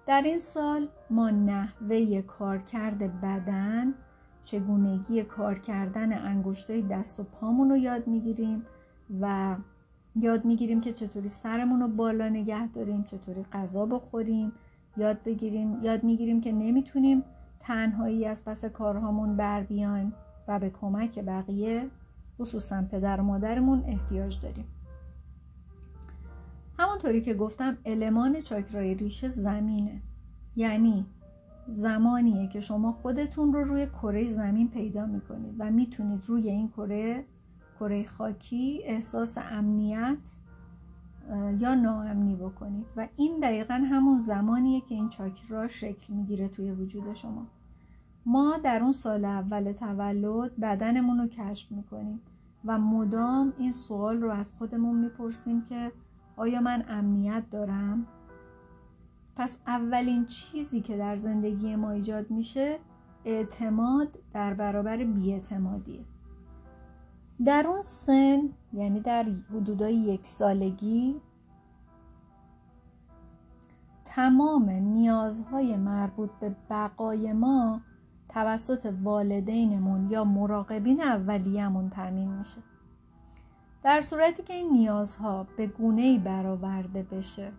در 0.07 0.23
این 0.23 0.39
سال 0.39 0.89
ما 1.11 1.31
نحوه 1.31 2.23
کارکرد 2.23 3.21
بدن 3.21 3.95
چگونگی 4.45 5.23
کار 5.23 5.59
کردن 5.59 6.19
انگشتای 6.19 6.83
دست 6.83 7.21
و 7.21 7.23
پامون 7.23 7.71
رو 7.71 7.77
یاد 7.77 8.07
می‌گیریم 8.07 8.67
و 9.21 9.57
یاد 10.17 10.45
می‌گیریم 10.45 10.81
که 10.81 10.93
چطوری 10.93 11.29
سرمون 11.29 11.81
رو 11.81 11.89
بالا 11.89 12.29
نگه 12.29 12.69
داریم 12.69 13.03
چطوری 13.03 13.43
غذا 13.43 13.87
بخوریم. 13.87 14.53
یاد 14.97 15.23
بگیریم 15.23 15.83
یاد 15.83 16.05
می‌گیریم 16.05 16.41
که 16.41 16.53
نمی‌تونیم 16.53 17.23
تنهایی 17.61 18.25
از 18.25 18.45
پس 18.45 18.65
کارهامون 18.65 19.37
بر 19.37 19.63
بیایم 19.63 20.13
و 20.49 20.59
به 20.59 20.71
کمک 20.71 21.19
بقیه 21.19 21.91
خصوصا 22.39 22.83
پدر 22.91 23.21
و 23.21 23.25
مادرمون 23.25 23.85
احتیاج 23.87 24.41
داریم. 24.41 24.65
همونطوری 26.79 27.21
که 27.21 27.35
گفتم 27.35 27.77
المان 27.85 28.41
چاکرای 28.41 28.95
ریشه 28.95 29.29
زمینه. 29.29 30.03
یعنی 30.57 31.07
زمانیه 31.69 32.49
که 32.49 32.61
شما 32.61 32.93
خودتون 32.93 33.53
رو 33.53 33.65
روی 33.65 33.87
کره 33.87 34.27
زمین 34.27 34.71
پیدا 34.71 35.07
می‌کنید 35.07 35.55
و 35.59 35.71
می‌تونید 35.71 36.25
روی 36.27 36.51
این 36.51 36.69
کره 36.69 37.25
کره 37.81 38.05
خاکی 38.05 38.81
احساس 38.85 39.39
امنیت 39.39 40.19
یا 41.59 41.75
ناامنی 41.75 42.37
بکنید. 42.37 42.87
و 42.97 43.09
این 43.17 43.41
دقیقا 43.41 43.75
همون 43.75 44.17
زمانیه 44.17 44.81
که 44.81 44.95
این 44.95 45.09
چاکرا 45.09 45.69
شکل 45.69 46.15
می‌گیره 46.15 46.49
توی 46.49 46.71
وجود 46.71 47.15
شما. 47.15 47.47
ما 48.27 48.57
در 48.65 48.83
اون 48.83 48.93
سال 48.93 49.25
اول 49.25 49.73
تولد 49.73 50.61
بدنمون 50.61 51.19
رو 51.19 51.27
کشف 51.29 51.73
می‌کنیم 51.73 52.21
و 52.65 52.79
مدام 52.79 53.53
این 53.59 53.73
سوال 53.73 54.21
رو 54.21 54.31
از 54.31 54.55
خودمون 54.55 54.99
می‌پرسیم 54.99 55.65
که 55.65 55.93
آیا 56.37 56.61
من 56.61 56.85
امنیت 56.89 57.43
دارم؟ 57.51 58.07
پس 59.37 59.59
اولین 59.67 60.27
چیزی 60.27 60.81
که 60.81 60.97
در 60.97 61.17
زندگی 61.17 61.77
ما 61.77 61.91
ایجاد 61.91 62.31
میشه 62.31 62.79
اعتماد 63.25 64.19
در 64.33 64.55
برابر 64.55 64.97
بیاعتمادیه. 65.05 66.01
در 67.45 67.67
اون 67.67 67.83
سن 67.83 68.49
یعنی 68.73 69.01
در 69.01 69.27
حدودای 69.51 69.95
یک 69.95 70.27
سالگی 70.27 71.21
تمام 74.05 74.71
نیازهای 74.71 75.77
مربوط 75.77 76.31
به 76.41 76.57
بقای 76.71 77.33
ما 77.33 77.81
توسط 78.29 78.95
والدینمون 79.03 80.11
یا 80.11 80.25
مراقبین 80.25 81.03
اولیه‌مون 81.03 81.91
تامین 81.91 82.33
میشه. 82.33 82.61
در 83.83 84.01
صورتی 84.01 84.43
که 84.43 84.55
این 84.55 84.73
نیازها 84.73 85.47
به 85.57 85.67
گونه 85.67 86.19
برآورده 86.19 87.03
بشه 87.03 87.53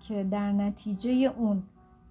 که 0.00 0.24
در 0.24 0.52
نتیجه 0.52 1.10
اون 1.10 1.62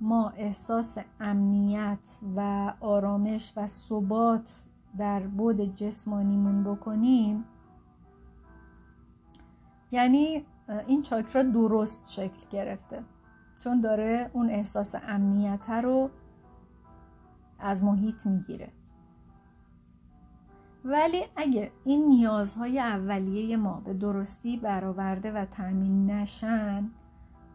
ما 0.01 0.29
احساس 0.29 0.98
امنیت 1.19 2.00
و 2.36 2.74
آرامش 2.79 3.53
و 3.57 3.67
ثبات 3.67 4.68
در 4.98 5.19
بود 5.19 5.75
جسمانیمون 5.75 6.63
بکنیم. 6.63 7.43
یعنی 9.91 10.46
این 10.88 11.02
چاکرا 11.02 11.43
درست 11.43 12.04
شکل 12.08 12.49
گرفته. 12.52 13.04
چون 13.60 13.82
داره 13.82 14.30
اون 14.34 14.49
احساس 14.49 14.95
امنیت 15.08 15.69
رو 15.69 16.10
از 17.60 17.84
محیط 17.84 18.25
می‌گیره. 18.25 18.71
ولی 20.86 21.25
اگه 21.36 21.71
این 21.84 22.08
نیازهای 22.08 22.80
اولیه 22.80 23.58
ما 23.58 23.82
به 23.86 23.93
درستی 23.93 24.58
برآورده 24.58 25.32
و 25.32 25.45
تأمین 25.45 26.12
نشن 26.12 26.89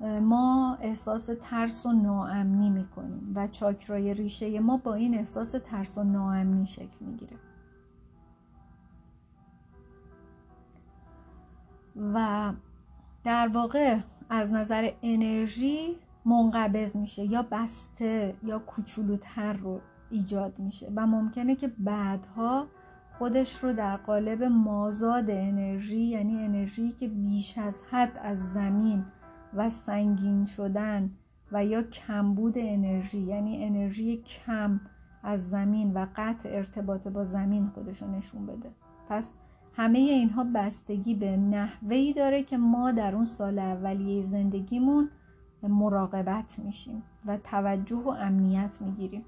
ما 0.05 0.79
احساس 0.81 1.31
ترس 1.41 1.87
و 1.87 1.93
ناامنی 1.93 2.71
می‌کنیم 2.71 3.33
و 3.35 3.47
چاکرای 3.47 4.15
ریشه 4.15 4.61
ما 4.61 4.77
با 4.77 4.95
این 4.95 5.15
احساس 5.15 5.51
ترس 5.65 5.99
و 5.99 6.05
ناامنی 6.05 6.67
شکل 6.67 7.05
می‌گیره. 7.05 7.37
و 12.15 12.53
در 13.25 13.49
واقع 13.49 13.99
از 14.31 14.53
نظر 14.53 14.91
انرژی 15.03 15.97
منقبض 16.25 16.97
میشه 16.97 17.25
یا 17.25 17.47
بسته 17.51 18.35
یا 18.43 18.59
کوچولوتر 18.59 19.53
رو 19.53 19.81
ایجاد 20.11 20.59
میشه 20.59 20.93
و 20.97 21.07
ممکنه 21.07 21.57
که 21.57 21.73
بعدها 21.79 22.67
خودش 23.19 23.65
رو 23.65 23.73
در 23.73 23.97
قالب 23.97 24.43
مازاد 24.43 25.31
انرژی 25.31 26.01
یعنی 26.01 26.45
انرژی 26.45 26.93
که 26.93 27.09
بیش 27.09 27.59
از 27.59 27.83
حد 27.91 28.19
از 28.23 28.53
زمین 28.53 29.05
و 29.55 29.69
سنگین 29.71 30.47
شدن 30.47 31.11
و 31.53 31.65
یا 31.65 31.83
کمبود 31.83 32.55
انرژی 32.57 33.21
یعنی 33.21 33.65
انرژی 33.65 34.17
کم 34.17 34.81
از 35.23 35.51
زمین 35.51 35.93
و 35.93 36.07
قطع 36.17 36.49
ارتباط 36.53 37.09
با 37.09 37.25
زمین 37.25 37.67
خودش 37.67 38.03
رو 38.03 38.11
نشون 38.11 38.47
بده. 38.47 38.71
پس 39.09 39.33
همه 39.77 39.99
اینها 39.99 40.47
بستگی 40.55 41.15
به 41.15 41.37
نحوهی 41.37 42.13
داره 42.13 42.43
که 42.43 42.57
ما 42.57 42.93
در 42.93 43.15
اون 43.15 43.27
سال 43.27 43.59
اولیه 43.59 44.23
زندگیمون 44.23 45.11
مراقبت 45.63 46.59
میشیم 46.59 47.03
و 47.27 47.39
توجه 47.39 47.97
و 47.97 48.09
امنیت 48.09 48.79
می‌گیریم. 48.81 49.25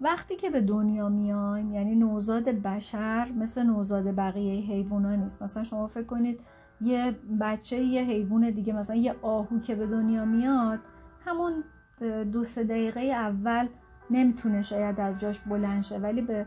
وقتی 0.00 0.36
که 0.36 0.50
به 0.50 0.60
دنیا 0.60 1.08
میایم 1.08 1.72
یعنی 1.72 1.94
نوزاد 1.94 2.44
بشر 2.44 3.32
مثل 3.32 3.62
نوزاد 3.62 4.14
بقیه 4.16 4.66
حیوونا 4.66 5.14
نیست. 5.14 5.42
مثلا 5.42 5.64
شما 5.64 5.86
فکر 5.86 6.04
کنید 6.04 6.40
یه 6.82 7.16
بچه 7.40 7.76
یه 7.76 8.02
حیوان 8.02 8.50
دیگه 8.50 8.72
مثلا 8.72 8.96
یه 8.96 9.14
آهو 9.22 9.60
که 9.60 9.74
به 9.74 9.86
دنیا 9.86 10.24
میاد 10.24 10.78
همون 11.26 11.64
دو 12.32 12.44
سه 12.44 12.64
دقیقه 12.64 13.00
اول 13.00 13.68
نمی‌تونه 14.10 14.62
شاید 14.62 15.00
از 15.00 15.20
جاش 15.20 15.40
بلند 15.40 15.82
شه 15.82 15.98
ولی 15.98 16.22
به 16.22 16.46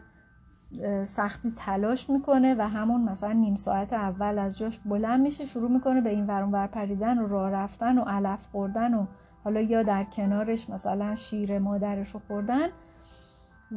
سختی 1.04 1.54
تلاش 1.56 2.10
می‌کنه 2.10 2.56
و 2.56 2.62
همون 2.62 3.02
مثلا 3.02 3.32
نیم 3.32 3.56
ساعت 3.56 3.94
اول 3.94 4.40
از 4.40 4.58
جاش 4.58 4.80
بلند 4.86 5.22
میشه 5.22 5.46
شروع 5.46 5.72
می‌کنه 5.72 6.02
به 6.02 6.10
این 6.10 6.28
ورون 6.28 6.52
ور 6.52 6.68
پریدن 6.68 7.20
و 7.20 7.28
راه 7.28 7.50
رفتن 7.52 7.98
و 7.98 8.02
علف 8.02 8.40
خوردن 8.52 8.94
و 8.94 9.06
حالا 9.44 9.62
یا 9.62 9.84
در 9.84 10.04
کنارش 10.04 10.70
مثلا 10.70 11.16
شیر 11.16 11.60
مادرش 11.60 12.10
رو 12.10 12.22
خوردن 12.28 12.68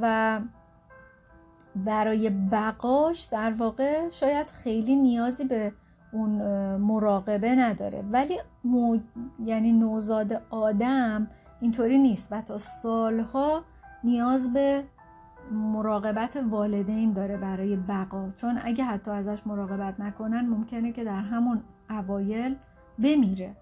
و 0.00 0.40
برای 1.76 2.30
بقاش 2.30 3.24
در 3.24 3.52
واقع 3.52 4.08
شاید 4.08 4.46
خیلی 4.46 4.96
نیازی 4.96 5.44
به 5.44 5.72
اون 6.12 6.30
مراقبه 6.76 7.54
نداره. 7.54 8.04
ولی 8.10 8.38
مو... 8.64 8.98
یعنی 9.44 9.72
نوزاد 9.72 10.42
آدم 10.50 11.28
اینطوری 11.60 11.98
نیست 11.98 12.32
و 12.32 12.42
تا 12.42 12.58
سالها 12.58 13.64
نیاز 14.04 14.52
به 14.52 14.84
مراقبت 15.52 16.36
والدین 16.36 17.12
داره 17.12 17.36
برای 17.36 17.76
بقا. 17.76 18.30
چون 18.36 18.60
اگه 18.62 18.84
حتی 18.84 19.10
ازش 19.10 19.46
مراقبت 19.46 20.00
نکنن 20.00 20.46
ممکنه 20.46 20.92
که 20.92 21.04
در 21.04 21.20
همون 21.20 21.62
اوایل 21.90 22.56
بمیره. 22.98 23.56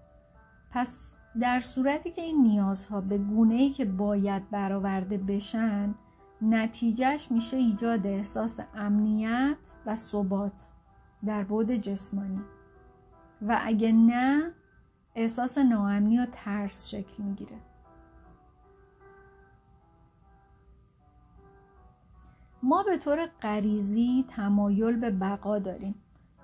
پس 0.71 1.17
در 1.41 1.59
صورتی 1.59 2.11
که 2.11 2.21
این 2.21 2.43
نیازها 2.43 3.01
به 3.01 3.17
گونه 3.17 3.55
ای 3.55 3.69
که 3.69 3.85
باید 3.85 4.49
برآورده 4.49 5.17
بشن 5.17 5.95
نتیجهش 6.41 7.31
میشه 7.31 7.57
ایجاد 7.57 8.07
احساس 8.07 8.59
امنیت 8.75 9.57
و 9.85 9.95
ثبات. 9.95 10.71
در 11.25 11.43
بود 11.43 11.71
جسمانی. 11.71 12.41
و 13.41 13.59
اگه 13.63 13.91
نه 13.91 14.51
احساس 15.15 15.57
ناامنی 15.57 16.19
و 16.19 16.25
ترس 16.31 16.87
شکل 16.87 17.23
می‌گیره. 17.23 17.57
ما 22.63 22.83
به 22.83 22.97
طور 22.97 23.25
غریزی 23.41 24.25
تمایل 24.29 24.95
به 24.95 25.11
بقا 25.11 25.59
داریم 25.59 25.95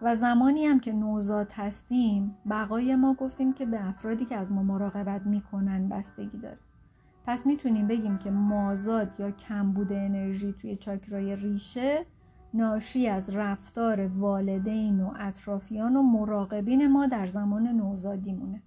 و 0.01 0.15
زمانی 0.15 0.65
هم 0.65 0.79
که 0.79 0.91
نوزاد 0.91 1.51
هستیم 1.51 2.37
بقای 2.49 2.95
ما 2.95 3.13
گفتیم 3.13 3.53
که 3.53 3.65
به 3.65 3.87
افرادی 3.87 4.25
که 4.25 4.35
از 4.35 4.51
ما 4.51 4.63
مراقبت 4.63 5.25
می‌کنن 5.25 5.89
بستگی 5.89 6.37
داره. 6.37 6.57
پس 7.25 7.45
می‌تونیم 7.47 7.87
بگیم 7.87 8.17
که 8.17 8.31
مازاد 8.31 9.19
یا 9.19 9.31
کمبود 9.31 9.93
انرژی 9.93 10.53
توی 10.53 10.75
چاکرای 10.75 11.35
ریشه 11.35 12.05
ناشی 12.53 13.07
از 13.07 13.29
رفتار 13.29 14.07
والدین 14.07 15.01
و 15.01 15.13
اطرافیان 15.15 15.95
و 15.95 16.01
مراقبین 16.01 16.87
ما 16.87 17.07
در 17.07 17.27
زمان 17.27 17.67
نوزادیمونه 17.67 18.61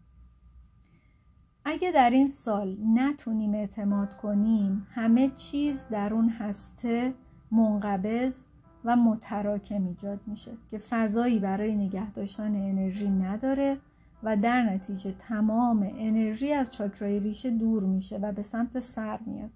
اگه 1.64 1.92
در 1.92 2.10
این 2.10 2.26
سال 2.26 2.76
نتونیم 2.94 3.54
اعتماد 3.54 4.16
کنیم 4.16 4.86
همه 4.90 5.30
چیز 5.36 5.86
در 5.90 6.14
اون 6.14 6.28
هسته 6.28 7.14
منقبض 7.50 8.42
و 8.84 8.96
متراکم 8.96 9.86
ایجاد 9.86 10.20
میشه 10.26 10.52
که 10.70 10.78
فضایی 10.78 11.38
برای 11.38 11.74
نگه 11.76 12.10
داشتن 12.10 12.54
انرژی 12.54 13.10
نداره 13.10 13.78
و 14.22 14.36
در 14.36 14.62
نتیجه 14.62 15.12
تمام 15.18 15.90
انرژی 15.98 16.52
از 16.52 16.70
چاکرای 16.70 17.20
ریشه 17.20 17.50
دور 17.50 17.84
میشه 17.84 18.18
و 18.18 18.32
به 18.32 18.42
سمت 18.42 18.78
سر 18.78 19.18
میاد. 19.26 19.50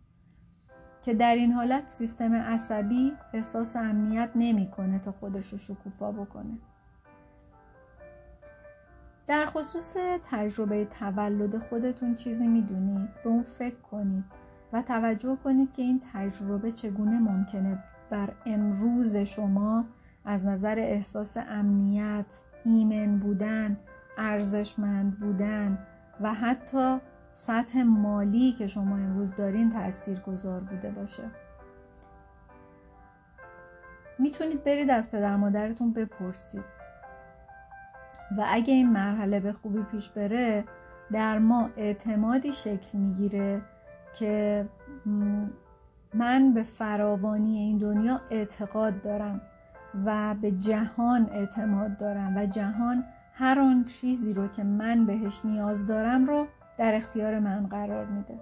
که 1.02 1.14
در 1.14 1.34
این 1.34 1.52
حالت 1.52 1.88
سیستم 1.88 2.34
عصبی 2.34 3.12
احساس 3.32 3.76
امنیت 3.76 4.30
نمی‌کنه 4.34 4.98
تا 4.98 5.12
خودش 5.12 5.48
رو 5.48 5.58
شکوفا 5.58 6.12
بکنه. 6.12 6.58
در 9.26 9.46
خصوص 9.46 9.96
تجربه 10.30 10.84
تولد 10.84 11.58
خودتون 11.58 12.14
چیزی 12.14 12.46
می‌دونید 12.46 13.08
به 13.24 13.30
اون 13.30 13.42
فکر 13.42 13.80
کنید 13.80 14.24
و 14.72 14.82
توجه 14.82 15.38
کنید 15.44 15.72
که 15.72 15.82
این 15.82 16.02
تجربه 16.12 16.72
چگونه 16.72 17.18
ممکنه 17.18 17.84
بر 18.10 18.28
امروز 18.46 19.16
شما 19.16 19.84
از 20.24 20.46
نظر 20.46 20.78
احساس 20.78 21.36
امنیت، 21.36 22.26
ایمن 22.64 23.18
بودن، 23.18 23.76
ارزشمند 24.18 25.20
بودن 25.20 25.78
و 26.20 26.34
حتی 26.34 26.98
سطح 27.34 27.82
مالی 27.82 28.52
که 28.52 28.66
شما 28.66 28.96
امروز 28.96 29.34
دارین 29.34 29.72
تأثیر 29.72 30.20
گذار 30.20 30.60
بوده 30.60 30.90
باشه. 30.90 31.22
می‌تونید 34.18 34.64
برید 34.64 34.90
از 34.90 35.10
پدر 35.10 35.36
مادرتون 35.36 35.92
بپرسید. 35.92 36.64
و 38.38 38.44
اگه 38.46 38.74
این 38.74 38.92
مرحله 38.92 39.40
به 39.40 39.52
خوبی 39.52 39.82
پیش 39.82 40.10
بره 40.10 40.64
در 41.12 41.38
ما 41.38 41.70
اعتمادی 41.76 42.52
شکل 42.52 42.98
می‌گیره 42.98 43.62
که 44.18 44.66
من 46.14 46.52
به 46.54 46.62
فراوانی 46.62 47.58
این 47.58 47.78
دنیا 47.78 48.20
اعتقاد 48.30 49.02
دارم 49.02 49.40
و 50.04 50.34
به 50.34 50.50
جهان 50.50 51.28
اعتماد 51.32 51.96
دارم 51.96 52.36
و 52.36 52.46
جهان 52.46 53.04
هر 53.32 53.60
آن 53.60 53.84
چیزی 53.84 54.34
رو 54.34 54.48
که 54.48 54.64
من 54.64 55.06
بهش 55.06 55.40
نیاز 55.44 55.86
دارم 55.86 56.24
رو 56.24 56.46
در 56.80 56.94
اختیار 56.94 57.38
من 57.38 57.66
قرار 57.66 58.06
میده 58.06 58.40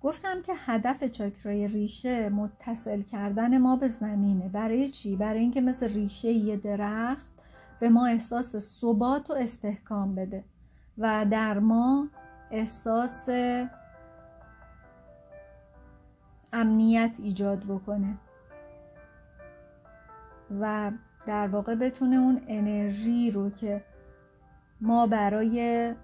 گفتم 0.00 0.42
که 0.42 0.52
هدف 0.56 1.04
چاکرای 1.04 1.68
ریشه 1.68 2.28
متصل 2.28 3.02
کردن 3.02 3.58
ما 3.58 3.76
به 3.76 3.88
زمینه 3.88 4.48
برای 4.48 4.88
چی؟ 4.88 5.16
برای 5.16 5.40
اینکه 5.40 5.60
مثل 5.60 5.88
ریشه 5.88 6.28
یه 6.28 6.56
درخت 6.56 7.32
به 7.80 7.88
ما 7.88 8.06
احساس 8.06 8.56
ثبات 8.56 9.30
و 9.30 9.32
استحکام 9.32 10.14
بده 10.14 10.44
و 10.98 11.26
در 11.30 11.58
ما 11.58 12.08
احساس 12.50 13.28
امنیت 16.52 17.16
ایجاد 17.18 17.64
بکنه 17.64 18.18
و 20.60 20.92
در 21.26 21.48
واقع 21.48 21.74
بتونه 21.74 22.16
اون 22.16 22.42
انرژی 22.48 23.30
رو 23.30 23.50
که 23.50 23.84
ما 24.80 25.06
برای 25.06 25.94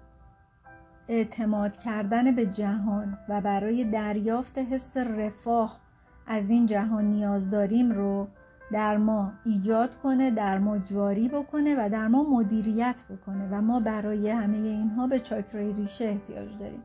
اعتماد 1.09 1.77
کردن 1.77 2.35
به 2.35 2.45
جهان 2.45 3.17
و 3.29 3.41
برای 3.41 3.83
دریافت 3.83 4.57
حس 4.57 4.97
رفاه 4.97 5.79
از 6.27 6.49
این 6.49 6.65
جهان 6.65 7.05
نیاز 7.05 7.49
داریم 7.49 7.91
رو 7.91 8.27
در 8.71 8.97
ما 8.97 9.33
ایجاد 9.45 9.95
کنه 9.95 10.31
در 10.31 10.57
ما 10.57 10.77
جاری 10.77 11.29
بکنه 11.29 11.75
و 11.85 11.89
در 11.89 12.07
ما 12.07 12.23
مدیریت 12.23 13.03
بکنه 13.09 13.47
و 13.51 13.61
ما 13.61 13.79
برای 13.79 14.29
همه 14.29 14.57
اینها 14.57 15.07
به 15.07 15.19
چاکرای 15.19 15.73
ریشه 15.73 16.05
احتیاج 16.05 16.57
داریم. 16.57 16.83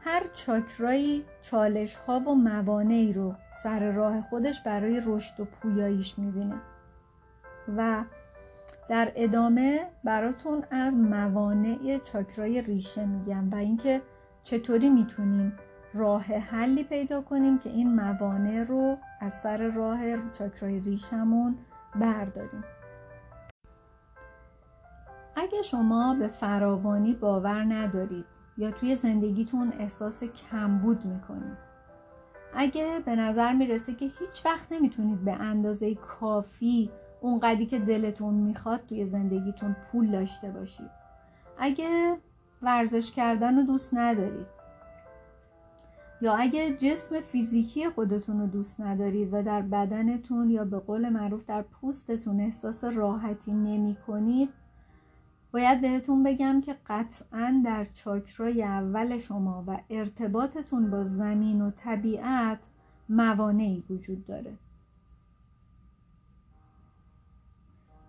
هر 0.00 0.22
چاکرایی 0.34 1.24
چالش 1.42 1.96
ها 1.96 2.20
و 2.20 2.34
موانعی 2.34 3.12
رو 3.12 3.34
سر 3.62 3.92
راه 3.92 4.20
خودش 4.20 4.62
برای 4.62 5.02
رشد 5.06 5.40
و 5.40 5.44
پویاییش 5.44 6.18
می‌بینه 6.18 6.56
و 7.76 8.04
در 8.88 9.12
ادامه 9.16 9.86
براتون 10.04 10.64
از 10.70 10.96
موانع 10.96 11.98
چاکرای 12.04 12.62
ریشه 12.62 13.06
میگم 13.06 13.50
و 13.50 13.54
اینکه 13.54 14.02
چطوری 14.42 14.90
می‌تونیم 14.90 15.52
راه 15.94 16.22
حلی 16.22 16.84
پیدا 16.84 17.20
کنیم 17.20 17.58
که 17.58 17.70
این 17.70 17.94
موانع 17.94 18.62
رو 18.62 18.96
از 19.20 19.32
سر 19.32 19.56
راه 19.56 19.98
چاکرای 20.32 20.80
ریشمون 20.80 21.58
برداریم. 22.00 22.64
اگه 25.36 25.62
شما 25.62 26.16
به 26.18 26.28
فراوانی 26.28 27.14
باور 27.14 27.64
ندارید 27.64 28.24
یا 28.58 28.70
توی 28.70 28.94
زندگیتون 28.94 29.72
احساس 29.78 30.24
کمبود 30.24 31.04
می‌کنید 31.04 31.58
اگه 32.54 33.00
به 33.04 33.16
نظر 33.16 33.52
می‌رسه 33.52 33.94
که 33.94 34.04
هیچ 34.04 34.46
وقت 34.46 34.72
نمی‌تونید 34.72 35.24
به 35.24 35.32
اندازه 35.32 35.94
کافی 35.94 36.90
اونقدی 37.24 37.66
که 37.66 37.78
دلتون 37.78 38.34
می‌خواد 38.34 38.80
توی 38.88 39.06
زندگیتون 39.06 39.76
پول 39.92 40.10
داشته 40.10 40.50
باشید. 40.50 40.90
اگه 41.58 42.16
ورزش 42.62 43.12
کردن 43.12 43.56
رو 43.56 43.62
دوست 43.62 43.94
ندارید. 43.94 44.46
یا 46.20 46.34
اگه 46.34 46.76
جسم 46.76 47.20
فیزیکی 47.20 47.88
خودتون 47.88 48.40
رو 48.40 48.46
دوست 48.46 48.80
ندارید 48.80 49.28
و 49.32 49.42
در 49.42 49.62
بدنتون 49.62 50.50
یا 50.50 50.64
به 50.64 50.78
قول 50.78 51.08
معروف 51.08 51.46
در 51.46 51.62
پوستتون 51.62 52.40
احساس 52.40 52.84
راحتی 52.84 53.52
نمی 53.52 53.96
کنید 54.06 54.48
باید 55.52 55.80
بهتون 55.80 56.22
بگم 56.22 56.60
که 56.60 56.76
قطعا 56.86 57.62
در 57.64 57.84
چاکرای 57.84 58.62
اول 58.62 59.18
شما 59.18 59.64
و 59.66 59.78
ارتباطتون 59.90 60.90
با 60.90 61.04
زمین 61.04 61.62
و 61.62 61.70
طبیعت 61.70 62.58
موانعی 63.08 63.84
وجود 63.90 64.26
داره. 64.26 64.52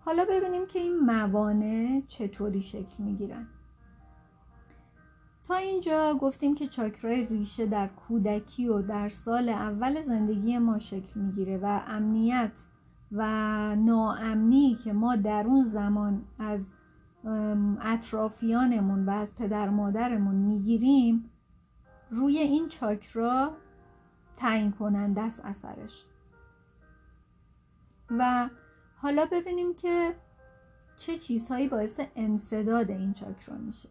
حالا 0.06 0.24
ببینیم 0.30 0.66
که 0.66 0.78
این 0.78 0.98
موانع 0.98 2.02
چطوری 2.08 2.62
شکل 2.62 3.04
می‌گیرن. 3.04 3.46
تا 5.44 5.54
اینجا 5.54 6.14
گفتیم 6.20 6.54
که 6.54 6.66
چاکرای 6.66 7.26
ریشه 7.26 7.66
در 7.66 7.88
کودکی 7.88 8.68
و 8.68 8.82
در 8.82 9.08
سال 9.08 9.48
اول 9.48 10.02
زندگی 10.02 10.58
ما 10.58 10.78
شکل 10.78 11.20
می‌گیره 11.20 11.58
و 11.58 11.80
امنیت 11.86 12.52
و 13.12 13.22
ناامنی 13.76 14.78
که 14.84 14.92
ما 14.92 15.16
در 15.16 15.44
اون 15.46 15.64
زمان 15.64 16.22
از 16.38 16.74
اطرافیانمون 17.80 19.06
و 19.06 19.10
از 19.10 19.36
پدر 19.36 19.68
مادرمون 19.68 20.34
می‌گیریم 20.34 21.30
روی 22.10 22.38
این 22.38 22.68
چاکرا 22.68 23.50
تعیین 24.36 24.72
کننده 24.72 25.20
است 25.20 25.44
اثرش. 25.44 26.04
و 28.10 28.48
حالا 29.06 29.26
ببینیم 29.32 29.74
که 29.74 30.14
چه 30.96 31.18
چیزهایی 31.18 31.68
باعث 31.68 32.00
انصداد 32.16 32.90
این 32.90 33.14
چاکرا 33.14 33.56
میشه. 33.56 33.88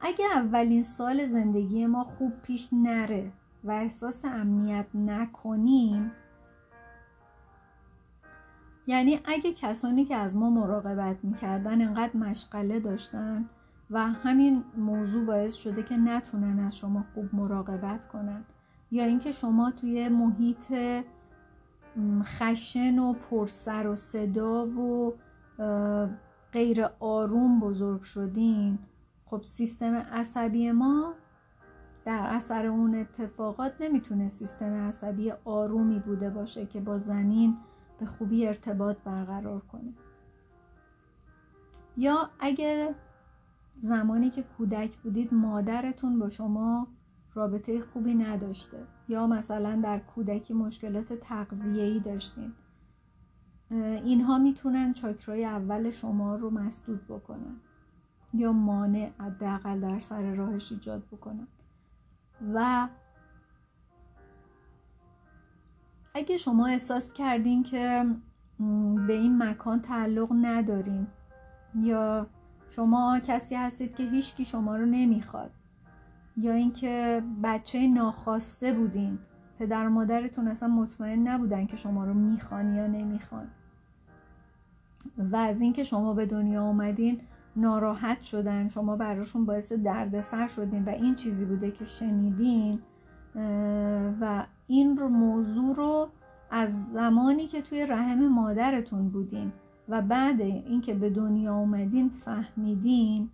اگه 0.00 0.24
اولین 0.34 0.82
سال 0.82 1.26
زندگی 1.26 1.86
ما 1.86 2.04
خوب 2.04 2.32
پیش 2.42 2.68
نره 2.72 3.32
و 3.64 3.70
احساس 3.70 4.24
امنیت 4.24 4.86
نکنیم 4.94 6.12
یعنی 8.86 9.20
اگه 9.24 9.52
کسانی 9.52 10.04
که 10.04 10.16
از 10.16 10.36
ما 10.36 10.50
مراقبت 10.50 11.16
می‌کردن 11.22 11.82
انقدر 11.82 12.16
مشغله 12.16 12.80
داشتن 12.80 13.48
و 13.90 14.06
همین 14.06 14.64
موضوع 14.76 15.24
باعث 15.26 15.54
شده 15.54 15.82
که 15.82 15.96
نتونن 15.96 16.58
از 16.58 16.76
شما 16.76 17.04
خوب 17.14 17.34
مراقبت 17.34 18.08
کنن 18.08 18.44
یا 18.90 19.04
اینکه 19.04 19.32
شما 19.32 19.70
توی 19.70 20.08
محیط 20.08 20.72
خشن 22.22 22.98
و 22.98 23.12
پرسر 23.12 23.86
و 23.86 23.96
صدا 23.96 24.66
و 24.66 25.14
غیر 26.52 26.84
آروم 27.00 27.60
بزرگ 27.60 28.02
شدین. 28.02 28.78
خب 29.24 29.42
سیستم 29.42 29.94
عصبی 29.94 30.72
ما 30.72 31.14
در 32.04 32.26
اثر 32.30 32.66
اون 32.66 32.94
اتفاقات 32.94 33.72
نمی‌تونه 33.80 34.28
سیستم 34.28 34.72
عصبی 34.72 35.32
آرومی 35.44 35.98
بوده 35.98 36.30
باشه 36.30 36.66
که 36.66 36.80
با 36.80 36.98
زمین 36.98 37.56
به 38.00 38.06
خوبی 38.06 38.46
ارتباط 38.46 38.96
برقرار 39.04 39.60
کنه. 39.60 39.94
یا 41.96 42.30
اگه 42.40 42.94
زمانی 43.78 44.30
که 44.30 44.42
کودک 44.42 44.96
بودید 44.96 45.34
مادرتون 45.34 46.18
با 46.18 46.28
شما 46.28 46.88
رابطه 47.34 47.80
خوبی 47.80 48.14
نداشته. 48.14 48.86
یا 49.10 49.26
مثلا 49.26 49.80
در 49.82 49.98
کودکی 49.98 50.54
مشکلات 50.54 51.12
تغذیه‌ای 51.12 52.00
داشتین. 52.00 52.52
اینها 54.04 54.38
می‌تونن 54.38 54.92
چاکرای 54.92 55.44
اول 55.44 55.90
شما 55.90 56.36
رو 56.36 56.50
مسدود 56.50 57.06
بکنن 57.06 57.56
یا 58.34 58.52
مانع 58.52 59.10
حداقل 59.18 59.80
در 59.80 60.00
سر 60.00 60.34
راهش 60.34 60.72
ایجاد 60.72 61.06
بکنن. 61.06 61.46
و 62.54 62.88
اگه 66.14 66.36
شما 66.36 66.66
احساس 66.66 67.12
کردین 67.12 67.62
که 67.62 68.06
به 69.06 69.12
این 69.12 69.42
مکان 69.42 69.80
تعلق 69.80 70.28
ندارین 70.32 71.06
یا 71.74 72.26
شما 72.70 73.20
کسی 73.24 73.54
هستید 73.54 73.94
که 73.94 74.02
هیچکی 74.02 74.44
شما 74.44 74.76
رو 74.76 74.86
نمی‌خواد 74.86 75.50
یا 76.36 76.52
اینکه 76.52 77.22
بچه 77.42 77.86
ناخواسته 77.86 78.72
بودین. 78.72 79.18
پدر 79.58 79.86
و 79.86 79.90
مادرتون 79.90 80.48
اصلا 80.48 80.68
مطمئن 80.68 81.28
نبودن 81.28 81.66
که 81.66 81.76
شما 81.76 82.04
رو 82.04 82.14
می‌خوان 82.14 82.74
یا 82.74 82.86
نمی‌خوان. 82.86 83.46
و 85.18 85.36
از 85.36 85.60
اینکه 85.60 85.84
شما 85.84 86.14
به 86.14 86.26
دنیا 86.26 86.62
آمدین 86.62 87.20
ناراحت 87.56 88.22
شدن. 88.22 88.68
شما 88.68 88.96
براشون 88.96 89.46
باعث 89.46 89.72
دردسر 89.72 90.48
شدین 90.48 90.84
و 90.84 90.88
این 90.88 91.14
چیزی 91.14 91.46
بوده 91.46 91.70
که 91.70 91.84
شنیدین. 91.84 92.78
و 94.20 94.44
این 94.66 94.96
رو 94.96 95.08
موضوع 95.08 95.76
رو 95.76 96.08
از 96.50 96.86
زمانی 96.92 97.46
که 97.46 97.62
توی 97.62 97.86
رحم 97.86 98.28
مادرتون 98.28 99.08
بودین 99.08 99.52
و 99.88 100.02
بعد 100.02 100.40
اینکه 100.40 100.94
به 100.94 101.10
دنیا 101.10 101.54
اومدین 101.54 102.08
فهمیدین 102.24 103.30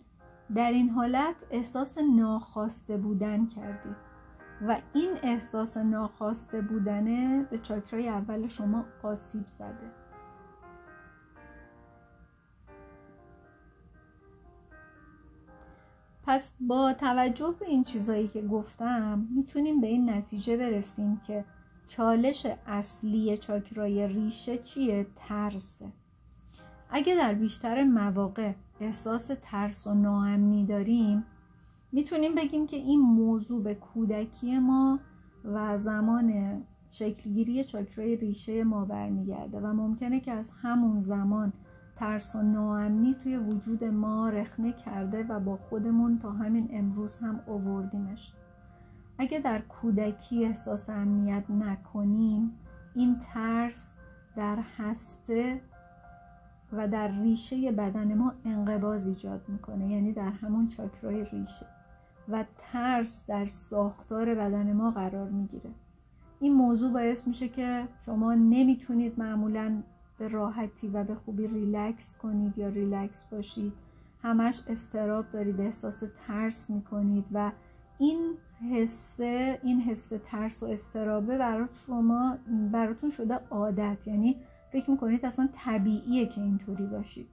در 0.54 0.70
این 0.70 0.90
حالت 0.90 1.36
احساس 1.50 1.98
ناخواسته 1.98 2.96
بودن 2.96 3.46
کردید. 3.46 3.96
و 4.68 4.76
این 4.94 5.10
احساس 5.22 5.76
ناخواسته 5.76 6.60
بودنه 6.60 7.46
به 7.50 7.58
چاکرای 7.58 8.08
اول 8.08 8.48
شما 8.48 8.84
آسیب 9.02 9.46
زده. 9.46 9.90
پس 16.22 16.56
با 16.60 16.92
توجه 16.92 17.54
به 17.60 17.66
این 17.66 17.84
چیزایی 17.84 18.28
که 18.28 18.42
گفتم 18.42 19.28
می‌تونیم 19.34 19.80
به 19.80 19.86
این 19.86 20.10
نتیجه 20.10 20.56
برسیم 20.56 21.20
که 21.26 21.44
چالش 21.86 22.46
اصلی 22.66 23.38
چاکرای 23.38 24.08
ریشه 24.08 24.58
چیه؟ 24.58 25.06
ترسه 25.16 25.92
اگه 26.90 27.14
در 27.14 27.34
بیشتر 27.34 27.84
مواقع 27.84 28.52
احساس 28.80 29.30
ترس 29.42 29.86
و 29.86 29.94
ناامنی 29.94 30.66
داریم 30.66 31.24
می‌تونیم 31.92 32.34
بگیم 32.34 32.66
که 32.66 32.76
این 32.76 33.00
موضوع 33.00 33.62
به 33.62 33.74
کودکی 33.74 34.58
ما 34.58 34.98
و 35.44 35.78
زمان 35.78 36.62
شکلگیری 36.90 37.64
چاکرای 37.64 38.16
ریشه 38.16 38.64
ما 38.64 38.84
برمیگرده 38.84 39.60
و 39.60 39.66
ممکنه 39.66 40.20
که 40.20 40.32
از 40.32 40.50
همون 40.62 41.00
زمان 41.00 41.52
ترس 41.96 42.36
و 42.36 42.42
ناامنی 42.42 43.14
توی 43.14 43.36
وجود 43.36 43.84
ما 43.84 44.28
رخنه 44.28 44.72
کرده 44.72 45.22
و 45.22 45.40
با 45.40 45.56
خودمون 45.56 46.18
تا 46.18 46.30
همین 46.30 46.68
امروز 46.70 47.16
هم 47.16 47.40
اووردیمش 47.46 48.32
اگه 49.18 49.38
در 49.38 49.58
کودکی 49.58 50.44
احساس 50.44 50.90
امنیت 50.90 51.44
نکنیم 51.50 52.50
این 52.94 53.18
ترس 53.18 53.94
در 54.36 54.58
هسته 54.78 55.60
و 56.72 56.88
در 56.88 57.08
ریشه 57.22 57.72
بدن 57.72 58.14
ما 58.14 58.32
انقباز 58.44 59.06
ایجاد 59.06 59.40
می‌کنه 59.48 59.88
یعنی 59.88 60.12
در 60.12 60.30
همون 60.30 60.68
چاکرای 60.68 61.24
ریشه. 61.24 61.66
و 62.28 62.44
ترس 62.58 63.26
در 63.26 63.46
ساختار 63.46 64.34
بدن 64.34 64.72
ما 64.72 64.90
قرار 64.90 65.28
می‌گیره. 65.28 65.70
این 66.40 66.54
موضوع 66.54 66.92
باعث 66.92 67.26
میشه 67.26 67.48
که 67.48 67.88
شما 68.00 68.34
نمی‌تونید 68.34 69.18
معمولا 69.18 69.82
به 70.18 70.28
راحتی 70.28 70.88
و 70.88 71.04
به 71.04 71.14
خوبی 71.14 71.46
ریلکس 71.46 72.18
کنید 72.18 72.58
یا 72.58 72.68
ریلکس 72.68 73.26
باشید. 73.34 73.72
همش 74.22 74.62
اضطراب 74.68 75.24
دارید 75.32 75.60
احساس 75.60 76.04
ترس 76.26 76.70
می‌کنید 76.70 77.26
و 77.32 77.52
این 77.98 78.34
حسه 78.72 79.60
این 79.62 79.80
حس 79.80 80.12
ترس 80.26 80.62
و 80.62 80.66
اضطرابه 80.66 81.38
برات 81.38 81.70
شما 81.86 82.36
براتون 82.72 83.10
شده 83.10 83.40
عادت. 83.50 84.06
یعنی 84.06 84.36
فکر 84.72 84.90
می‌کنید 84.90 85.26
اصلا 85.26 85.48
طبیعیه 85.52 86.26
که 86.26 86.40
اینطوری 86.40 86.86
باشید 86.86 87.28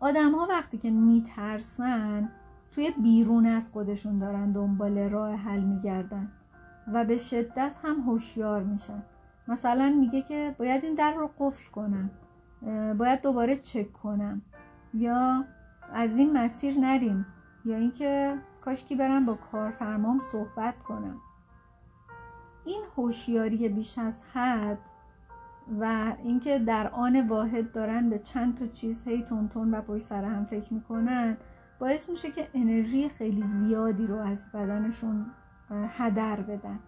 آدم 0.00 0.34
ها 0.34 0.46
وقتی 0.50 0.78
که 0.78 0.90
میترسن 0.90 2.28
توی 2.72 2.90
بیرون 3.02 3.46
از 3.46 3.70
خودشون 3.70 4.18
دارن 4.18 4.52
دنبال 4.52 4.98
راه 4.98 5.34
حل 5.34 5.60
میگردن 5.60 6.32
و 6.92 7.04
به 7.04 7.16
شدت 7.16 7.78
هم 7.82 8.00
هوشیار 8.00 8.62
میشن. 8.62 9.02
مثلا 9.48 9.96
میگه 10.00 10.22
که 10.22 10.54
باید 10.58 10.84
این 10.84 10.94
در 10.94 11.14
رو 11.14 11.30
قفل 11.38 11.70
کنم 11.70 12.10
باید 12.98 13.22
دوباره 13.22 13.56
چک 13.56 13.92
کنم 13.92 14.42
یا 14.94 15.44
از 15.92 16.18
این 16.18 16.38
مسیر 16.38 16.78
نریم 16.78 17.26
یا 17.64 17.76
اینکه 17.76 18.38
کاشکی 18.64 18.96
برم 18.96 19.26
با 19.26 19.34
کارفرمام 19.34 20.20
صحبت 20.20 20.82
کنم. 20.82 21.20
این 22.64 22.82
هوشیاری 22.96 23.68
بیش 23.68 23.98
از 23.98 24.20
حد 24.32 24.78
و 25.80 26.12
اینکه 26.22 26.58
در 26.58 26.88
آن 26.88 27.28
واحد 27.28 27.72
دارن 27.72 28.10
به 28.10 28.18
چند 28.18 28.58
تا 28.58 28.66
چیز 28.66 29.08
هی 29.08 29.22
تون 29.22 29.74
و 29.74 29.82
پای 29.82 30.00
سر 30.00 30.24
هم 30.24 30.44
فکر 30.44 30.74
می‌کنن 30.74 31.36
باعث 31.78 32.10
میشه 32.10 32.30
که 32.30 32.48
انرژی 32.54 33.08
خیلی 33.08 33.42
زیادی 33.42 34.06
رو 34.06 34.16
از 34.16 34.52
بدنشون 34.52 35.26
هدر 35.70 36.40
بدن. 36.40 36.78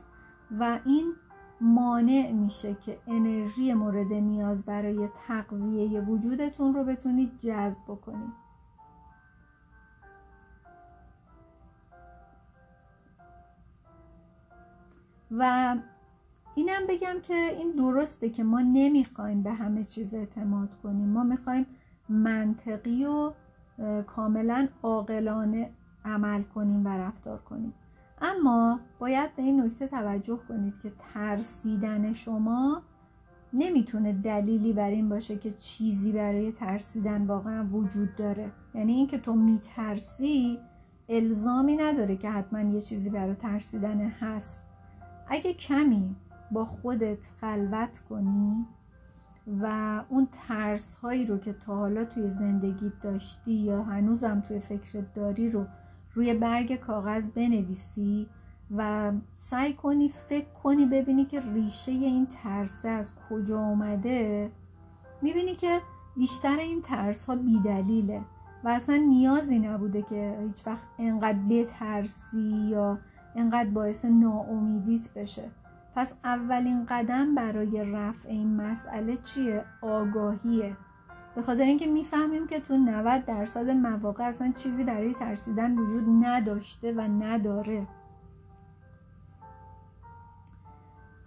و 0.61 0.79
این 0.85 1.13
مانع 1.61 2.33
میشه 2.33 2.75
که 2.75 2.99
انرژی 3.07 3.75
مورد 3.75 4.13
نیاز 4.13 4.65
برای 4.65 5.09
تغذیه 5.27 6.01
وجودتون 6.01 6.75
رو 6.75 6.85
بتونید 6.85 7.39
جذب 7.39 7.79
بکنید. 7.89 8.46
و 15.31 15.77
اینم 16.55 16.81
بگم 16.89 17.15
که 17.23 17.35
این 17.35 17.71
درسته 17.71 18.31
که 18.31 18.45
ما 18.45 18.61
نمی‌خوایم 18.61 19.43
به 19.43 19.53
همه 19.53 19.85
چیز 19.85 20.15
اعتماد 20.15 20.69
کنیم. 20.83 21.09
ما 21.09 21.25
می‌خوایم 21.25 21.67
منطقی 22.09 23.05
و 23.05 23.33
کاملا 24.07 24.69
عاقلانه 24.83 25.71
عمل 26.05 26.43
کنیم 26.43 26.87
و 26.87 26.89
رفتار 26.89 27.39
کنیم. 27.39 27.73
اما 28.21 28.81
باید 28.99 29.37
به 29.37 29.43
این 29.43 29.61
نکته 29.61 29.87
توجه 29.87 30.39
کنید 30.49 30.81
که 30.81 30.93
ترسیدن 31.15 32.13
شما 32.13 32.83
نمی‌تونه 33.53 34.13
دلیلی 34.13 34.73
بر 34.73 34.91
این 34.91 35.09
باشه 35.09 35.39
که 35.39 35.53
چیزی 35.53 36.13
برای 36.13 36.53
ترسیدن 36.53 37.27
واقعا 37.27 37.67
وجود 37.73 38.17
داره. 38.17 38.53
یعنی 38.75 38.93
اینکه 38.93 39.19
تو 39.19 39.35
میترسی 39.35 40.59
الزامی 41.09 41.77
نداره 41.77 42.17
که 42.17 42.31
حتما 42.31 42.61
یه 42.61 42.81
چیزی 42.81 43.11
برای 43.11 43.35
ترسیدن 43.35 44.01
هست. 44.01 44.66
اگه 45.29 45.55
کمی 45.55 46.17
با 46.51 46.65
خودت 46.65 47.31
خلوت 47.41 47.99
کنی 47.99 48.67
و 49.61 50.01
اون 50.09 50.29
ترس 50.33 50.97
هایی 50.97 51.27
رو 51.27 51.39
که 51.39 51.53
تا 51.53 51.77
حالا 51.77 52.05
توی 52.05 52.31
زندگی 52.31 52.93
داشتی 53.03 53.53
یا 53.53 53.83
هنوزم 53.83 54.41
توی 54.41 54.61
فکرت 54.61 55.15
داری 55.15 55.51
رو 55.51 55.67
روی 56.13 56.35
برگ 56.35 56.77
کاغذ 56.77 57.27
بنویسی 57.27 58.27
و 58.77 59.13
سعی 59.35 59.73
کنی 59.73 60.09
فکر 60.09 60.49
کنی 60.63 60.87
ببینی 60.87 61.25
که 61.25 61.43
ریشه 61.55 61.93
این 61.93 62.27
ترسه 62.27 62.89
از 62.89 63.13
کجا 63.31 63.61
اومده. 63.61 64.51
می‌بینی 65.23 65.55
که 65.55 65.81
بیشتر 66.17 66.59
این 66.59 66.83
ترس 66.83 67.25
ها 67.25 67.37
بیدلیله 67.37 68.23
و 68.65 68.69
اصلا 68.69 68.97
نیازی 68.97 69.59
نبوده 69.59 70.03
که 70.03 70.39
هیچ 70.43 70.67
وقت 70.67 70.83
انقدر 70.99 71.39
بترسی 71.51 72.69
یا 72.71 72.99
انقدر 73.37 73.71
باعث 73.71 74.05
ناامیدیت 74.05 75.15
بشه. 75.15 75.51
پس 75.95 76.17
اولین 76.25 76.87
قدم 76.89 77.35
برای 77.35 77.93
رفع 77.93 78.29
این 78.29 78.57
مسئله 78.57 79.17
چیه؟ 79.17 79.65
آگاهیه. 79.83 80.77
به 81.35 81.43
خاطر 81.43 81.63
اینکه 81.63 81.87
می‌فهمیم 81.87 82.47
که 82.47 82.61
تو 82.61 82.77
90 82.77 83.25
درصد 83.25 83.71
مواقع 83.71 84.25
اصلا 84.25 84.53
چیزی 84.57 84.85
برای 84.85 85.15
ترسیدن 85.15 85.79
وجود 85.79 86.25
نداشته 86.25 86.93
و 86.93 87.01
نداره. 87.01 87.87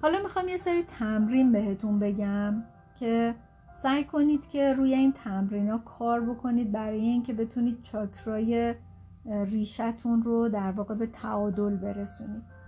حالا 0.01 0.19
می‌خوام 0.19 0.47
یه 0.47 0.57
سری 0.57 0.83
تمرین 0.83 1.51
بهتون 1.51 1.99
بگم 1.99 2.63
که 2.99 3.35
سعی 3.73 4.03
کنید 4.03 4.47
که 4.47 4.73
روی 4.73 4.93
این 4.93 5.11
تمرین 5.11 5.69
ها 5.69 5.77
کار 5.77 6.21
بکنید 6.21 6.71
برای 6.71 6.99
اینکه 6.99 7.33
بتونید 7.33 7.83
چاکرای 7.83 8.75
ریشتون 9.29 10.23
رو 10.23 10.49
در 10.49 10.71
واقع 10.71 10.95
به 10.95 11.07
تعادل 11.07 11.75
برسونید. 11.75 12.58